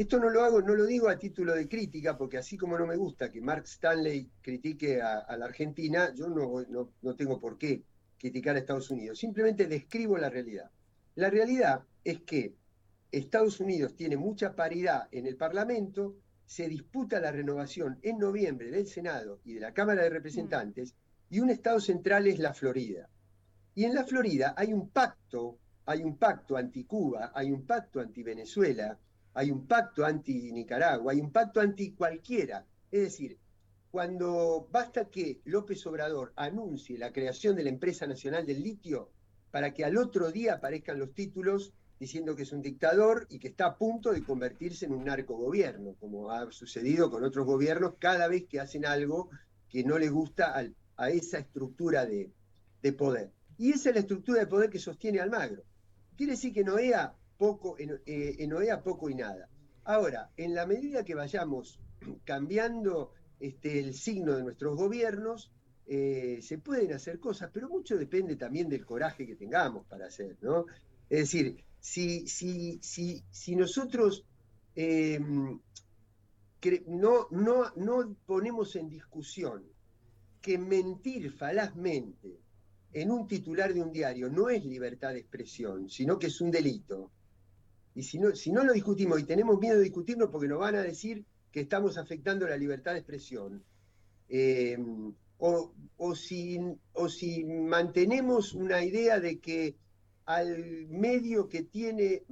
Esto 0.00 0.18
no 0.18 0.30
lo 0.30 0.42
hago, 0.42 0.62
no 0.62 0.74
lo 0.74 0.86
digo 0.86 1.10
a 1.10 1.18
título 1.18 1.54
de 1.54 1.68
crítica, 1.68 2.16
porque 2.16 2.38
así 2.38 2.56
como 2.56 2.78
no 2.78 2.86
me 2.86 2.96
gusta 2.96 3.30
que 3.30 3.42
Mark 3.42 3.64
Stanley 3.66 4.30
critique 4.40 5.02
a, 5.02 5.36
la 5.36 5.44
Argentina, 5.44 6.14
yo 6.14 6.26
no, 6.26 6.64
no, 7.02 7.14
tengo 7.16 7.38
por 7.38 7.58
qué 7.58 7.82
criticar 8.16 8.56
a 8.56 8.60
Estados 8.60 8.90
Unidos. 8.90 9.18
Simplemente 9.18 9.66
describo 9.66 10.16
la 10.16 10.30
realidad. 10.30 10.70
La 11.16 11.28
realidad 11.28 11.84
es 12.02 12.22
que 12.22 12.54
Estados 13.12 13.60
Unidos 13.60 13.94
tiene 13.94 14.16
mucha 14.16 14.56
paridad 14.56 15.06
en 15.12 15.26
el 15.26 15.36
Parlamento, 15.36 16.16
se 16.46 16.66
disputa 16.66 17.20
la 17.20 17.30
renovación 17.30 17.98
en 18.00 18.18
noviembre 18.18 18.70
del 18.70 18.86
Senado 18.86 19.40
y 19.44 19.52
de 19.52 19.60
la 19.60 19.74
Cámara 19.74 20.02
de 20.02 20.08
Representantes, 20.08 20.94
y 21.28 21.40
un 21.40 21.50
Estado 21.50 21.78
central 21.78 22.26
es 22.26 22.38
la 22.38 22.54
Florida. 22.54 23.10
Y 23.74 23.84
en 23.84 23.94
la 23.94 24.04
Florida 24.04 24.54
hay 24.56 24.72
un 24.72 24.88
pacto, 24.88 25.58
hay 25.84 26.02
un 26.02 26.16
pacto 26.16 26.56
anti-Cuba, 26.56 27.32
hay 27.34 27.50
un 27.52 27.66
pacto 27.66 28.00
anti-Venezuela, 28.00 28.98
hay 29.34 29.50
un 29.50 29.66
pacto 29.66 30.04
anti-Nicaragua, 30.04 31.12
hay 31.12 31.20
un 31.20 31.32
pacto 31.32 31.60
anti-cualquiera. 31.60 32.66
Es 32.90 33.02
decir, 33.02 33.38
cuando 33.90 34.68
basta 34.70 35.06
que 35.06 35.40
López 35.44 35.84
Obrador 35.86 36.32
anuncie 36.36 36.98
la 36.98 37.12
creación 37.12 37.56
de 37.56 37.64
la 37.64 37.70
empresa 37.70 38.06
nacional 38.06 38.46
del 38.46 38.62
litio 38.62 39.10
para 39.50 39.74
que 39.74 39.84
al 39.84 39.96
otro 39.96 40.30
día 40.30 40.54
aparezcan 40.54 40.98
los 40.98 41.12
títulos 41.12 41.72
diciendo 41.98 42.34
que 42.34 42.44
es 42.44 42.52
un 42.52 42.62
dictador 42.62 43.26
y 43.28 43.38
que 43.38 43.48
está 43.48 43.66
a 43.66 43.76
punto 43.76 44.12
de 44.12 44.24
convertirse 44.24 44.86
en 44.86 44.92
un 44.92 45.04
narcogobierno, 45.04 45.96
como 46.00 46.30
ha 46.30 46.50
sucedido 46.50 47.10
con 47.10 47.24
otros 47.24 47.44
gobiernos 47.44 47.94
cada 47.98 48.26
vez 48.26 48.46
que 48.48 48.58
hacen 48.58 48.86
algo 48.86 49.28
que 49.68 49.84
no 49.84 49.98
les 49.98 50.10
gusta 50.10 50.54
a 50.96 51.10
esa 51.10 51.38
estructura 51.38 52.06
de, 52.06 52.32
de 52.82 52.92
poder. 52.92 53.32
Y 53.58 53.72
esa 53.72 53.90
es 53.90 53.96
la 53.96 54.00
estructura 54.00 54.40
de 54.40 54.46
poder 54.46 54.70
que 54.70 54.78
sostiene 54.78 55.20
Almagro. 55.20 55.62
Quiere 56.16 56.32
decir 56.32 56.54
que 56.54 56.64
Noea 56.64 57.14
poco, 57.40 57.78
eh, 57.78 58.36
en, 58.38 58.52
OEA 58.52 58.82
poco 58.82 59.08
y 59.08 59.14
nada. 59.14 59.48
Ahora, 59.84 60.30
en 60.36 60.54
la 60.54 60.66
medida 60.66 61.06
que 61.06 61.14
vayamos 61.14 61.80
cambiando 62.24 63.14
este, 63.40 63.78
el 63.78 63.94
signo 63.94 64.34
de 64.34 64.42
nuestros 64.42 64.76
gobiernos, 64.76 65.50
eh, 65.86 66.40
se 66.42 66.58
pueden 66.58 66.92
hacer 66.92 67.18
cosas, 67.18 67.50
pero 67.50 67.70
mucho 67.70 67.96
depende 67.96 68.36
también 68.36 68.68
del 68.68 68.84
coraje 68.84 69.26
que 69.26 69.36
tengamos 69.36 69.86
para 69.86 70.06
hacer, 70.06 70.36
¿no? 70.42 70.66
Es 71.08 71.20
decir, 71.20 71.64
si, 71.80 72.28
si, 72.28 72.78
si, 72.82 73.24
si 73.30 73.56
nosotros 73.56 74.26
em, 74.74 75.58
no, 76.88 77.26
no, 77.30 77.72
no 77.74 78.16
ponemos 78.26 78.76
en 78.76 78.90
discusión 78.90 79.64
que 80.42 80.58
mentir 80.58 81.32
falazmente 81.32 82.38
en 82.92 83.10
un 83.10 83.26
titular 83.26 83.72
de 83.72 83.80
un 83.80 83.92
diario 83.92 84.28
no 84.28 84.50
es 84.50 84.62
libertad 84.62 85.14
de 85.14 85.20
expresión, 85.20 85.88
sino 85.88 86.18
que 86.18 86.26
es 86.26 86.40
un 86.42 86.50
delito, 86.50 87.10
y 88.00 88.02
si 88.02 88.18
no, 88.18 88.34
si 88.34 88.50
no 88.50 88.64
lo 88.64 88.72
discutimos 88.72 89.20
y 89.20 89.24
tenemos 89.24 89.58
miedo 89.60 89.76
de 89.76 89.84
discutirlo 89.84 90.30
porque 90.30 90.48
nos 90.48 90.58
van 90.58 90.74
a 90.74 90.82
decir 90.82 91.22
que 91.52 91.60
estamos 91.60 91.98
afectando 91.98 92.48
la 92.48 92.56
libertad 92.56 92.92
de 92.92 93.00
expresión, 93.00 93.62
eh, 94.30 94.78
o, 95.36 95.74
o, 95.98 96.14
si, 96.14 96.58
o 96.94 97.08
si 97.10 97.44
mantenemos 97.44 98.54
una 98.54 98.82
idea 98.82 99.20
de 99.20 99.38
que 99.38 99.76
al 100.24 100.86
medio 100.88 101.46
que 101.46 101.64
tiene, 101.64 102.22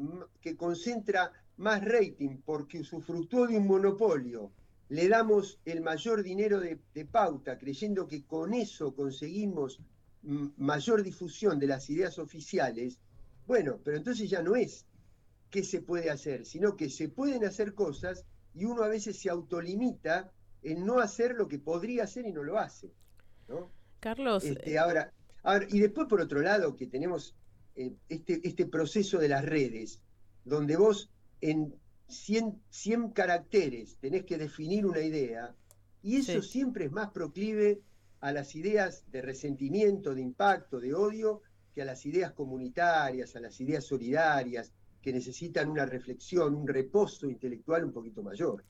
que 0.40 0.56
concentra 0.56 1.32
más 1.58 1.84
rating 1.84 2.38
porque 2.46 2.80
usufructuó 2.80 3.46
de 3.46 3.58
un 3.58 3.66
monopolio, 3.66 4.50
le 4.88 5.06
damos 5.08 5.58
el 5.66 5.82
mayor 5.82 6.22
dinero 6.22 6.60
de, 6.60 6.78
pauta, 7.04 7.58
creyendo 7.58 8.08
que 8.08 8.24
con 8.24 8.54
eso 8.54 8.94
conseguimos 8.94 9.80
mayor 10.22 11.02
difusión 11.02 11.58
de 11.58 11.66
las 11.66 11.90
ideas 11.90 12.18
oficiales, 12.18 12.98
bueno, 13.46 13.78
pero 13.84 13.98
entonces 13.98 14.30
ya 14.30 14.42
no 14.42 14.56
es 14.56 14.86
qué 15.50 15.62
se 15.62 15.80
puede 15.80 16.10
hacer, 16.10 16.44
sino 16.44 16.76
que 16.76 16.90
se 16.90 17.08
pueden 17.08 17.44
hacer 17.44 17.74
cosas 17.74 18.24
y 18.54 18.64
uno 18.64 18.82
a 18.82 18.88
veces 18.88 19.18
se 19.18 19.30
autolimita 19.30 20.32
en 20.62 20.84
no 20.84 20.98
hacer 20.98 21.34
lo 21.34 21.48
que 21.48 21.58
podría 21.58 22.04
hacer 22.04 22.26
y 22.26 22.32
no 22.32 22.42
lo 22.42 22.58
hace. 22.58 22.92
Carlos. 24.00 24.44
Este, 24.44 24.72
eh, 24.72 24.78
ahora, 24.78 25.12
y 25.70 25.80
después 25.80 26.08
por 26.08 26.20
otro 26.20 26.40
lado 26.40 26.76
que 26.76 26.86
tenemos 26.86 27.34
eh, 27.76 27.94
este, 28.08 28.40
este 28.46 28.66
proceso 28.66 29.18
de 29.18 29.28
las 29.28 29.44
redes, 29.44 30.00
donde 30.44 30.76
vos 30.76 31.10
en 31.40 31.74
100, 32.08 32.60
100 32.70 33.10
caracteres 33.10 33.96
tenés 34.00 34.24
que 34.24 34.38
definir 34.38 34.86
una 34.86 35.00
idea, 35.00 35.54
y 36.02 36.16
eso 36.16 36.42
siempre 36.42 36.86
es 36.86 36.92
más 36.92 37.10
proclive 37.10 37.80
a 38.20 38.32
las 38.32 38.54
ideas 38.54 39.04
de 39.10 39.22
resentimiento, 39.22 40.14
de 40.14 40.22
impacto, 40.22 40.80
de 40.80 40.94
odio, 40.94 41.42
que 41.74 41.82
a 41.82 41.84
las 41.84 42.04
ideas 42.06 42.32
comunitarias, 42.32 43.36
a 43.36 43.40
las 43.40 43.60
ideas 43.60 43.84
solidarias, 43.84 44.72
que 45.00 45.12
necesitan 45.12 45.70
una 45.70 45.86
reflexión, 45.86 46.54
un 46.54 46.66
reposo 46.66 47.28
intelectual 47.28 47.84
un 47.84 47.92
poquito 47.92 48.22
mayor. 48.22 48.64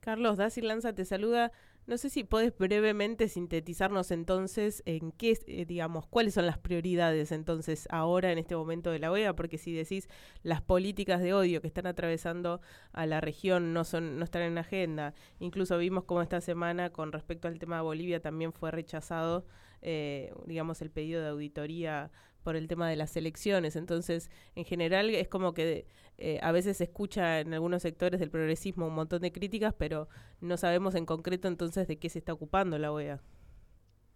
Carlos, 0.00 0.38
Daci 0.38 0.60
Lanza 0.62 0.94
te 0.94 1.04
saluda. 1.04 1.52
No 1.86 1.98
sé 1.98 2.08
si 2.08 2.24
puedes 2.24 2.56
brevemente 2.56 3.26
sintetizarnos 3.28 4.10
entonces 4.12 4.82
en 4.86 5.12
qué, 5.12 5.36
eh, 5.46 5.64
digamos, 5.64 6.06
cuáles 6.06 6.34
son 6.34 6.46
las 6.46 6.58
prioridades 6.58 7.32
entonces 7.32 7.88
ahora 7.90 8.30
en 8.30 8.38
este 8.38 8.54
momento 8.54 8.90
de 8.90 9.00
la 9.00 9.10
OEA, 9.10 9.34
porque 9.34 9.58
si 9.58 9.72
decís 9.72 10.08
las 10.42 10.62
políticas 10.62 11.20
de 11.20 11.34
odio 11.34 11.60
que 11.60 11.66
están 11.66 11.86
atravesando 11.86 12.60
a 12.92 13.06
la 13.06 13.20
región 13.20 13.72
no 13.72 13.84
son, 13.84 14.18
no 14.18 14.24
están 14.24 14.42
en 14.42 14.58
agenda. 14.58 15.14
Incluso 15.40 15.78
vimos 15.78 16.04
cómo 16.04 16.22
esta 16.22 16.40
semana 16.40 16.90
con 16.90 17.12
respecto 17.12 17.48
al 17.48 17.58
tema 17.58 17.76
de 17.76 17.82
Bolivia 17.82 18.20
también 18.20 18.52
fue 18.52 18.70
rechazado, 18.70 19.44
eh, 19.82 20.32
digamos, 20.46 20.82
el 20.82 20.90
pedido 20.90 21.22
de 21.22 21.28
auditoría 21.28 22.10
por 22.42 22.56
el 22.56 22.68
tema 22.68 22.88
de 22.88 22.96
las 22.96 23.16
elecciones. 23.16 23.76
Entonces, 23.76 24.30
en 24.54 24.64
general 24.64 25.10
es 25.10 25.28
como 25.28 25.54
que 25.54 25.86
eh, 26.18 26.38
a 26.42 26.52
veces 26.52 26.76
se 26.76 26.84
escucha 26.84 27.40
en 27.40 27.54
algunos 27.54 27.82
sectores 27.82 28.20
del 28.20 28.30
progresismo 28.30 28.86
un 28.86 28.94
montón 28.94 29.22
de 29.22 29.32
críticas, 29.32 29.74
pero 29.76 30.08
no 30.40 30.56
sabemos 30.56 30.94
en 30.94 31.06
concreto 31.06 31.48
entonces 31.48 31.88
de 31.88 31.98
qué 31.98 32.08
se 32.08 32.18
está 32.18 32.32
ocupando 32.32 32.78
la 32.78 32.92
OEA. 32.92 33.20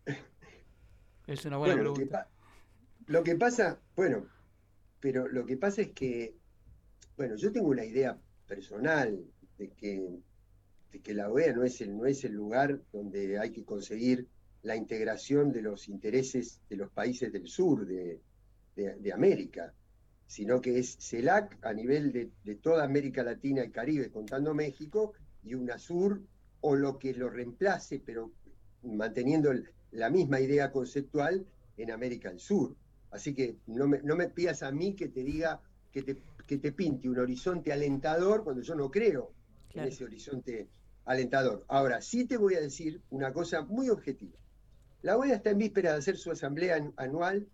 Es 1.27 1.45
una 1.47 1.57
buena 1.57 1.75
pregunta. 1.75 2.29
Lo 3.07 3.23
que, 3.23 3.35
pasa, 3.35 3.81
bueno, 3.97 4.27
pero 5.01 5.27
lo 5.27 5.47
que 5.47 5.57
pasa 5.57 5.81
es 5.81 5.93
que, 5.93 6.37
bueno, 7.17 7.37
yo 7.37 7.51
tengo 7.51 7.69
una 7.69 7.85
idea 7.85 8.19
personal 8.47 9.25
de 9.57 9.71
que, 9.71 10.21
de 10.93 11.01
que 11.01 11.15
la 11.15 11.31
OEA 11.31 11.55
no 11.55 11.65
es, 11.65 11.81
el, 11.81 11.97
no 11.97 12.05
es 12.05 12.25
el 12.25 12.33
lugar 12.33 12.81
donde 12.93 13.39
hay 13.39 13.53
que 13.53 13.65
conseguir 13.65 14.29
la 14.65 14.77
integración 14.77 15.53
de 15.53 15.63
los 15.63 15.89
intereses 15.89 16.61
de 16.69 16.77
los 16.77 16.91
países 16.91 17.33
del 17.33 17.47
sur 17.47 17.87
de, 17.87 18.21
América, 19.13 19.73
sino 20.27 20.61
que 20.61 20.79
es 20.79 20.97
CELAC 20.99 21.59
a 21.65 21.73
nivel 21.73 22.13
de, 22.13 22.55
toda 22.57 22.83
América 22.83 23.23
Latina 23.23 23.63
y 23.63 23.71
Caribe, 23.71 24.11
contando 24.11 24.55
México, 24.55 25.13
y 25.45 25.55
UNASUR, 25.55 26.23
o 26.63 26.75
lo 26.75 26.99
que 26.99 27.13
lo 27.13 27.29
reemplace, 27.29 28.01
pero 28.05 28.33
manteniendo 28.83 29.53
la 29.93 30.09
misma 30.09 30.41
idea 30.41 30.73
conceptual 30.73 31.47
en 31.77 31.91
América 31.91 32.31
del 32.31 32.41
Sur. 32.41 32.75
Así 33.11 33.35
que 33.35 33.59
no 33.67 33.87
me, 33.87 34.01
no 34.03 34.17
me 34.17 34.29
pidas 34.31 34.63
a 34.63 34.73
mí 34.73 34.95
que 34.97 35.09
te 35.09 35.23
diga, 35.23 35.61
que 35.93 36.03
te, 36.03 36.23
que 36.47 36.57
te 36.57 36.73
pinte 36.73 37.09
un 37.09 37.19
horizonte 37.19 37.71
alentador 37.71 38.43
cuando 38.43 38.63
yo 38.63 38.75
no 38.75 38.91
creo 38.91 39.35
en 39.75 39.85
ese 39.85 40.05
horizonte 40.05 40.69
alentador. 41.05 41.67
Ahora, 41.69 42.01
sí 42.01 42.25
te 42.25 42.39
voy 42.39 42.55
a 42.55 42.61
decir 42.61 43.03
una 43.11 43.33
cosa 43.33 43.63
muy 43.63 43.91
objetiva. 43.91 44.39
La 45.05 45.19
OEA 45.19 45.35
está 45.35 45.51
en 45.51 45.59
víspera 45.59 45.93
de 45.93 45.99
hacer 45.99 46.17
su 46.17 46.31
asamblea 46.31 46.83
anual 46.97 47.47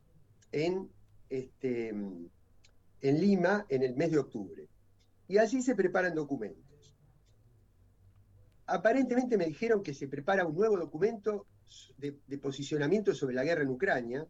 en, 0.52 0.88
este, 1.28 1.88
en 1.88 2.30
Lima 3.00 3.66
en 3.68 3.82
el 3.82 3.96
mes 3.96 4.12
de 4.12 4.18
octubre. 4.18 4.68
Y 5.26 5.36
allí 5.36 5.60
se 5.60 5.74
preparan 5.74 6.14
documentos. 6.14 6.94
Aparentemente 8.66 9.36
me 9.36 9.46
dijeron 9.46 9.82
que 9.82 9.94
se 9.94 10.06
prepara 10.06 10.46
un 10.46 10.54
nuevo 10.54 10.78
documento 10.78 11.48
de, 11.98 12.12
posicionamiento 12.38 13.16
sobre 13.16 13.34
la 13.34 13.42
guerra 13.42 13.64
en 13.64 13.70
Ucrania, 13.70 14.28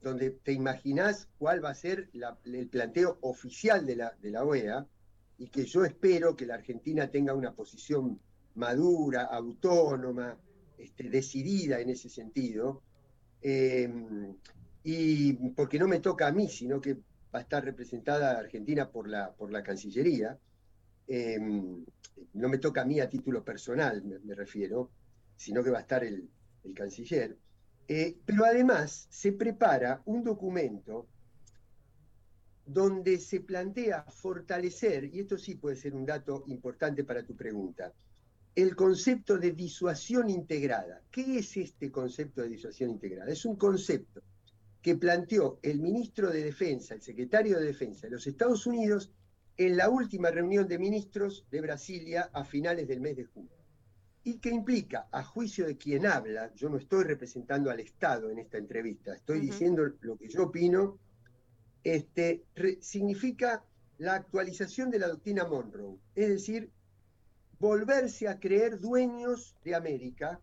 donde 0.00 0.30
te 0.30 0.52
imaginás 0.52 1.28
cuál 1.38 1.64
va 1.64 1.70
a 1.70 1.74
ser 1.74 2.08
el 2.44 2.68
planteo 2.68 3.18
oficial 3.22 3.84
de 3.84 3.96
la, 3.96 4.16
de 4.22 4.30
la 4.30 4.44
OEA, 4.44 4.86
y 5.38 5.48
que 5.48 5.64
yo 5.64 5.84
espero 5.84 6.36
que 6.36 6.46
la 6.46 6.54
Argentina 6.54 7.10
tenga 7.10 7.34
una 7.34 7.52
posición 7.52 8.20
madura, 8.54 9.24
autónoma, 9.24 10.38
este, 10.78 11.10
decidida 11.10 11.80
en 11.80 11.90
ese 11.90 12.08
sentido, 12.08 12.82
em, 13.42 14.34
y 14.84 15.32
porque 15.50 15.78
no 15.78 15.88
me 15.88 16.00
toca 16.00 16.28
a 16.28 16.32
mí, 16.32 16.48
sino 16.48 16.80
que 16.80 16.94
va 16.94 17.40
a 17.40 17.42
estar 17.42 17.64
representada 17.64 18.38
Argentina 18.38 18.90
por 18.90 19.08
la, 19.08 19.32
por 19.32 19.52
la 19.52 19.62
Cancillería, 19.62 20.38
em, 21.06 21.84
no 22.34 22.48
me 22.48 22.58
toca 22.58 22.82
a 22.82 22.84
mí 22.84 23.00
a 23.00 23.08
título 23.08 23.44
personal, 23.44 24.02
me, 24.02 24.34
refiero, 24.34 24.90
sino 25.36 25.62
que 25.62 25.70
va 25.70 25.78
a 25.78 25.82
estar 25.82 26.04
el, 26.04 26.28
canciller, 26.74 27.34
eh, 27.86 28.18
pero 28.26 28.44
además 28.44 29.06
se 29.08 29.32
prepara 29.32 30.02
un 30.04 30.22
documento 30.22 31.06
donde 32.66 33.18
se 33.18 33.40
plantea 33.40 34.02
fortalecer, 34.02 35.04
y 35.04 35.20
esto 35.20 35.38
sí 35.38 35.54
puede 35.54 35.76
ser 35.76 35.94
un 35.94 36.04
dato 36.04 36.44
importante 36.48 37.04
para 37.04 37.24
tu 37.24 37.34
pregunta, 37.34 37.94
el 38.62 38.74
concepto 38.74 39.38
de 39.38 39.52
disuasión 39.52 40.28
integrada. 40.28 41.00
¿Qué 41.12 41.38
es 41.38 41.56
este 41.56 41.92
concepto 41.92 42.42
de 42.42 42.48
disuasión 42.48 42.90
integrada? 42.90 43.30
Es 43.30 43.44
un 43.44 43.54
concepto 43.54 44.20
que 44.82 44.96
planteó 44.96 45.60
el 45.62 45.80
ministro 45.80 46.28
de 46.28 46.42
Defensa, 46.42 46.94
el 46.94 47.02
secretario 47.02 47.60
de 47.60 47.66
Defensa 47.66 48.08
de 48.08 48.14
los 48.14 48.26
Estados 48.26 48.66
Unidos 48.66 49.12
en 49.56 49.76
la 49.76 49.88
última 49.88 50.32
reunión 50.32 50.66
de 50.66 50.76
ministros 50.76 51.46
de 51.52 51.60
Brasilia 51.60 52.30
a 52.32 52.44
finales 52.44 52.88
del 52.88 53.00
mes 53.00 53.16
de 53.16 53.26
junio. 53.26 53.56
Y 54.24 54.38
que 54.40 54.50
implica, 54.50 55.06
a 55.12 55.22
juicio 55.22 55.64
de 55.64 55.76
quien 55.76 56.04
habla, 56.04 56.52
yo 56.56 56.68
no 56.68 56.78
estoy 56.78 57.04
representando 57.04 57.70
al 57.70 57.78
Estado 57.78 58.28
en 58.28 58.40
esta 58.40 58.58
entrevista, 58.58 59.14
estoy 59.14 59.38
diciendo 59.38 59.84
lo 60.00 60.16
que 60.16 60.28
yo 60.28 60.46
opino, 60.46 60.98
este, 61.84 62.42
significa 62.80 63.64
la 63.98 64.14
actualización 64.14 64.90
de 64.90 64.98
la 64.98 65.06
doctrina 65.06 65.44
Monroe, 65.44 65.96
es 66.16 66.28
decir, 66.28 66.72
volverse 67.58 68.28
a 68.28 68.38
creer 68.38 68.78
dueños 68.78 69.56
de 69.64 69.74
América 69.74 70.40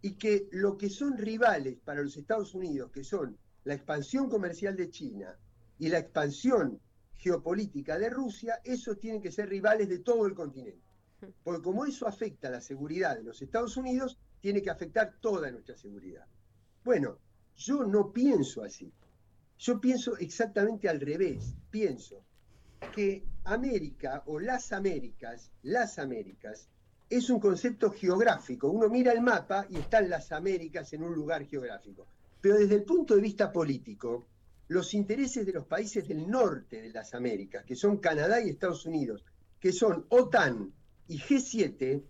y 0.00 0.14
que 0.14 0.48
lo 0.52 0.76
que 0.76 0.90
son 0.90 1.16
rivales 1.16 1.78
para 1.84 2.02
los 2.02 2.16
Estados 2.16 2.54
Unidos, 2.54 2.90
que 2.90 3.04
son 3.04 3.38
la 3.64 3.74
expansión 3.74 4.28
comercial 4.28 4.76
de 4.76 4.90
China 4.90 5.38
y 5.78 5.88
la 5.88 5.98
expansión 5.98 6.80
geopolítica 7.16 7.98
de 7.98 8.10
Rusia, 8.10 8.60
esos 8.64 8.98
tienen 8.98 9.22
que 9.22 9.30
ser 9.30 9.48
rivales 9.48 9.88
de 9.88 10.00
todo 10.00 10.26
el 10.26 10.34
continente. 10.34 10.82
Porque 11.44 11.62
como 11.62 11.84
eso 11.84 12.08
afecta 12.08 12.50
la 12.50 12.60
seguridad 12.60 13.16
de 13.16 13.22
los 13.22 13.40
Estados 13.40 13.76
Unidos, 13.76 14.18
tiene 14.40 14.60
que 14.60 14.70
afectar 14.70 15.14
toda 15.20 15.50
nuestra 15.52 15.76
seguridad. 15.76 16.26
Bueno, 16.84 17.18
yo 17.56 17.84
no 17.84 18.12
pienso 18.12 18.64
así. 18.64 18.92
Yo 19.56 19.80
pienso 19.80 20.16
exactamente 20.18 20.88
al 20.88 21.00
revés. 21.00 21.54
Pienso 21.70 22.24
que 22.94 23.24
América 23.44 24.22
o 24.26 24.38
las 24.38 24.72
Américas, 24.72 25.50
las 25.62 25.98
Américas, 25.98 26.68
es 27.08 27.28
un 27.28 27.40
concepto 27.40 27.90
geográfico. 27.90 28.70
Uno 28.70 28.88
mira 28.88 29.12
el 29.12 29.20
mapa 29.20 29.66
y 29.68 29.76
están 29.76 30.08
las 30.08 30.32
Américas 30.32 30.92
en 30.92 31.02
un 31.02 31.14
lugar 31.14 31.44
geográfico. 31.44 32.06
Pero 32.40 32.56
desde 32.56 32.76
el 32.76 32.84
punto 32.84 33.14
de 33.14 33.20
vista 33.20 33.52
político, 33.52 34.26
los 34.68 34.94
intereses 34.94 35.44
de 35.44 35.52
los 35.52 35.66
países 35.66 36.08
del 36.08 36.30
norte 36.30 36.80
de 36.80 36.90
las 36.90 37.14
Américas, 37.14 37.64
que 37.64 37.76
son 37.76 37.98
Canadá 37.98 38.40
y 38.40 38.48
Estados 38.48 38.86
Unidos, 38.86 39.24
que 39.60 39.72
son 39.72 40.06
OTAN 40.08 40.72
y 41.08 41.18
G7, 41.18 42.02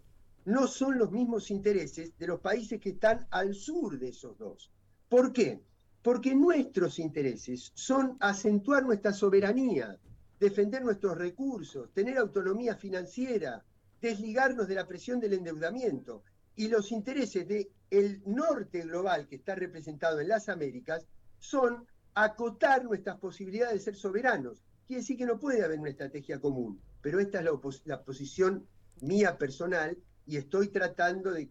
no 0.45 0.67
son 0.67 0.99
los 0.99 1.11
mismos 1.11 1.51
intereses 1.51 2.17
de 2.19 2.27
los 2.27 2.41
países 2.41 2.81
que 2.81 2.91
están 2.91 3.27
al 3.31 3.55
sur 3.55 3.99
de 3.99 4.09
esos 4.09 4.39
dos. 4.39 4.71
¿Por 5.09 5.33
qué? 5.33 5.61
Porque 6.03 6.35
nuestros 6.35 6.99
intereses 6.99 7.73
son 7.75 8.17
acentuar 8.21 8.85
nuestra 8.85 9.13
soberanía, 9.13 9.99
defender 10.43 10.83
nuestros 10.83 11.17
recursos, 11.17 11.93
tener 11.93 12.19
autonomía 12.19 12.75
financiera, 12.75 13.65
desligarnos 14.01 14.67
de 14.67 14.75
la 14.75 14.89
presión 14.89 15.21
del 15.21 15.35
endeudamiento. 15.35 16.25
Y 16.57 16.67
los 16.67 16.91
intereses 16.91 17.47
del 17.47 17.71
el 17.91 18.23
norte 18.27 18.81
global 18.81 19.29
que 19.29 19.37
está 19.37 19.55
representado 19.55 20.19
en 20.19 20.27
las 20.27 20.49
Américas 20.49 21.07
son 21.39 21.87
acotar 22.15 22.85
nuestras 22.85 23.19
posibilidades 23.19 23.75
de 23.75 23.81
ser 23.81 23.95
soberanos. 23.95 24.65
Quiere 24.85 25.03
decir 25.03 25.17
que 25.17 25.27
no 25.27 25.39
puede 25.39 25.65
haber 25.65 25.79
una 25.79 25.91
estrategia 25.91 26.41
común, 26.41 26.81
pero 27.01 27.21
esta 27.21 27.39
es 27.39 27.85
la, 27.85 28.03
posición 28.03 28.67
mía 29.01 29.39
personal 29.39 29.97
y 30.27 30.39
estoy 30.39 30.69
tratando 30.69 31.31
de 31.31 31.51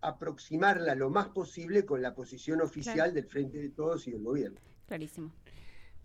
aproximarla 0.00 0.94
lo 0.94 1.10
más 1.10 1.28
posible 1.28 1.84
con 1.84 2.00
la 2.00 2.14
posición 2.14 2.62
oficial 2.62 3.12
del 3.12 3.26
Frente 3.26 3.58
de 3.58 3.68
Todos 3.68 4.08
y 4.08 4.12
del 4.12 4.22
gobierno. 4.22 4.58
Clarísimo. 4.86 5.32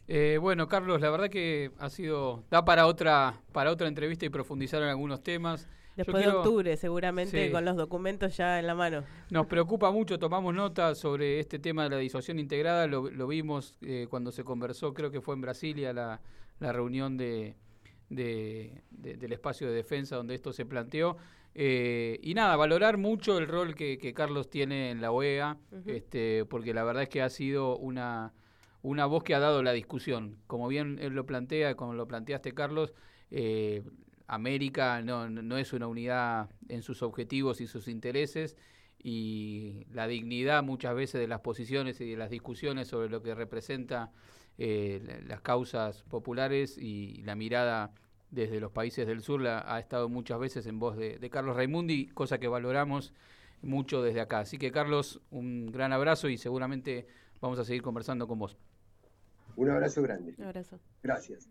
Eh, 0.08 0.38
bueno, 0.40 0.68
Carlos, 0.68 1.02
la 1.02 1.10
verdad 1.10 1.30
que 1.30 1.72
ha 1.80 1.90
sido 1.90 2.44
da 2.50 2.64
para 2.64 2.88
otra 2.88 3.42
para 3.52 3.72
otra 3.72 3.88
entrevista 3.88 4.26
y 4.26 4.30
profundizar 4.30 4.82
en 4.82 4.90
algunos 4.90 5.22
temas. 5.22 5.68
Después 5.98 6.24
de 6.24 6.32
octubre, 6.32 6.78
seguramente, 6.78 7.52
con 7.52 7.66
los 7.66 7.76
documentos 7.76 8.38
ya 8.38 8.60
en 8.60 8.68
la 8.68 8.76
mano. 8.76 9.04
Nos 9.32 9.48
preocupa 9.48 9.92
mucho, 9.92 10.20
tomamos 10.20 10.54
nota 10.54 10.94
sobre 10.94 11.40
este 11.40 11.58
tema 11.58 11.86
de 11.86 11.90
la 11.90 11.98
disuasión 11.98 12.38
integrada, 12.38 12.86
lo, 12.86 13.28
vimos 13.28 13.76
eh, 13.82 14.06
cuando 14.08 14.32
se 14.32 14.44
conversó, 14.44 14.94
creo 14.94 15.10
que 15.10 15.22
fue 15.22 15.34
en 15.34 15.42
Brasilia, 15.42 15.94
la, 15.94 16.22
reunión 16.60 17.18
de, 17.18 17.56
del 18.10 19.34
espacio 19.34 19.68
de 19.68 19.74
defensa 19.74 20.16
donde 20.16 20.36
esto 20.36 20.54
se 20.54 20.68
planteó. 20.68 21.18
Eh, 21.56 22.20
y 22.22 22.36
nada, 22.36 22.56
valorar 22.56 22.98
mucho 22.98 23.40
el 23.40 23.48
rol 23.48 23.74
que, 23.74 24.14
Carlos 24.16 24.52
tiene 24.52 24.92
en 24.92 25.02
la 25.02 25.12
OEA, 25.12 25.58
este, 25.88 26.46
porque 26.46 26.76
la 26.76 26.84
verdad 26.84 27.04
es 27.04 27.10
que 27.10 27.24
ha 27.24 27.30
sido 27.32 27.76
una, 27.76 28.34
una 28.82 29.06
voz 29.06 29.24
que 29.24 29.36
ha 29.36 29.40
dado 29.40 29.64
la 29.64 29.74
discusión. 29.74 30.38
Como 30.48 30.68
bien 30.68 30.98
él 31.02 31.14
lo 31.14 31.26
plantea, 31.26 31.76
como 31.76 31.94
lo 31.94 32.08
planteaste, 32.08 32.54
Carlos, 32.54 32.94
eh, 33.32 33.84
América 34.28 35.02
no, 35.02 35.30
no 35.30 35.58
es 35.58 35.74
una 35.74 35.88
unidad 35.88 36.50
en 36.70 36.82
sus 36.82 37.02
objetivos 37.02 37.62
y 37.62 37.68
sus 37.68 37.88
intereses 37.88 38.58
y 39.02 39.86
la 39.94 40.08
dignidad 40.08 40.64
muchas 40.64 40.96
veces 40.96 41.22
de 41.22 41.28
las 41.28 41.42
posiciones 41.42 42.02
y 42.02 42.12
de 42.12 42.18
las 42.18 42.30
discusiones 42.30 42.88
sobre 42.88 43.10
lo 43.10 43.22
que 43.22 43.36
representa 43.36 44.12
eh, 44.58 45.24
las 45.28 45.42
causas 45.42 46.04
populares 46.04 46.78
y 46.78 47.22
la 47.24 47.36
mirada 47.36 47.94
desde 48.32 48.60
los 48.60 48.72
países 48.72 49.08
del 49.08 49.22
sur 49.22 49.40
la, 49.40 49.64
ha 49.74 49.80
estado 49.80 50.10
muchas 50.10 50.40
veces 50.40 50.66
en 50.68 50.80
voz 50.80 50.98
de, 50.98 51.20
de, 51.20 51.30
Carlos 51.30 51.56
Raimundi, 51.56 52.08
cosa 52.08 52.40
que 52.40 52.48
valoramos 52.48 53.14
mucho 53.62 54.02
desde 54.02 54.20
acá. 54.20 54.40
Así 54.40 54.58
que 54.58 54.72
Carlos, 54.72 55.22
un 55.32 55.68
gran 55.68 55.94
abrazo 55.94 56.28
y 56.28 56.38
seguramente 56.38 57.08
vamos 57.40 57.60
a 57.60 57.64
seguir 57.64 57.82
conversando 57.82 58.28
con 58.28 58.40
vos. 58.40 58.58
Un 59.58 59.70
abrazo 59.72 60.02
grande. 60.02 60.36
Un 60.38 60.46
abrazo. 60.46 60.80
Gracias. 61.04 61.50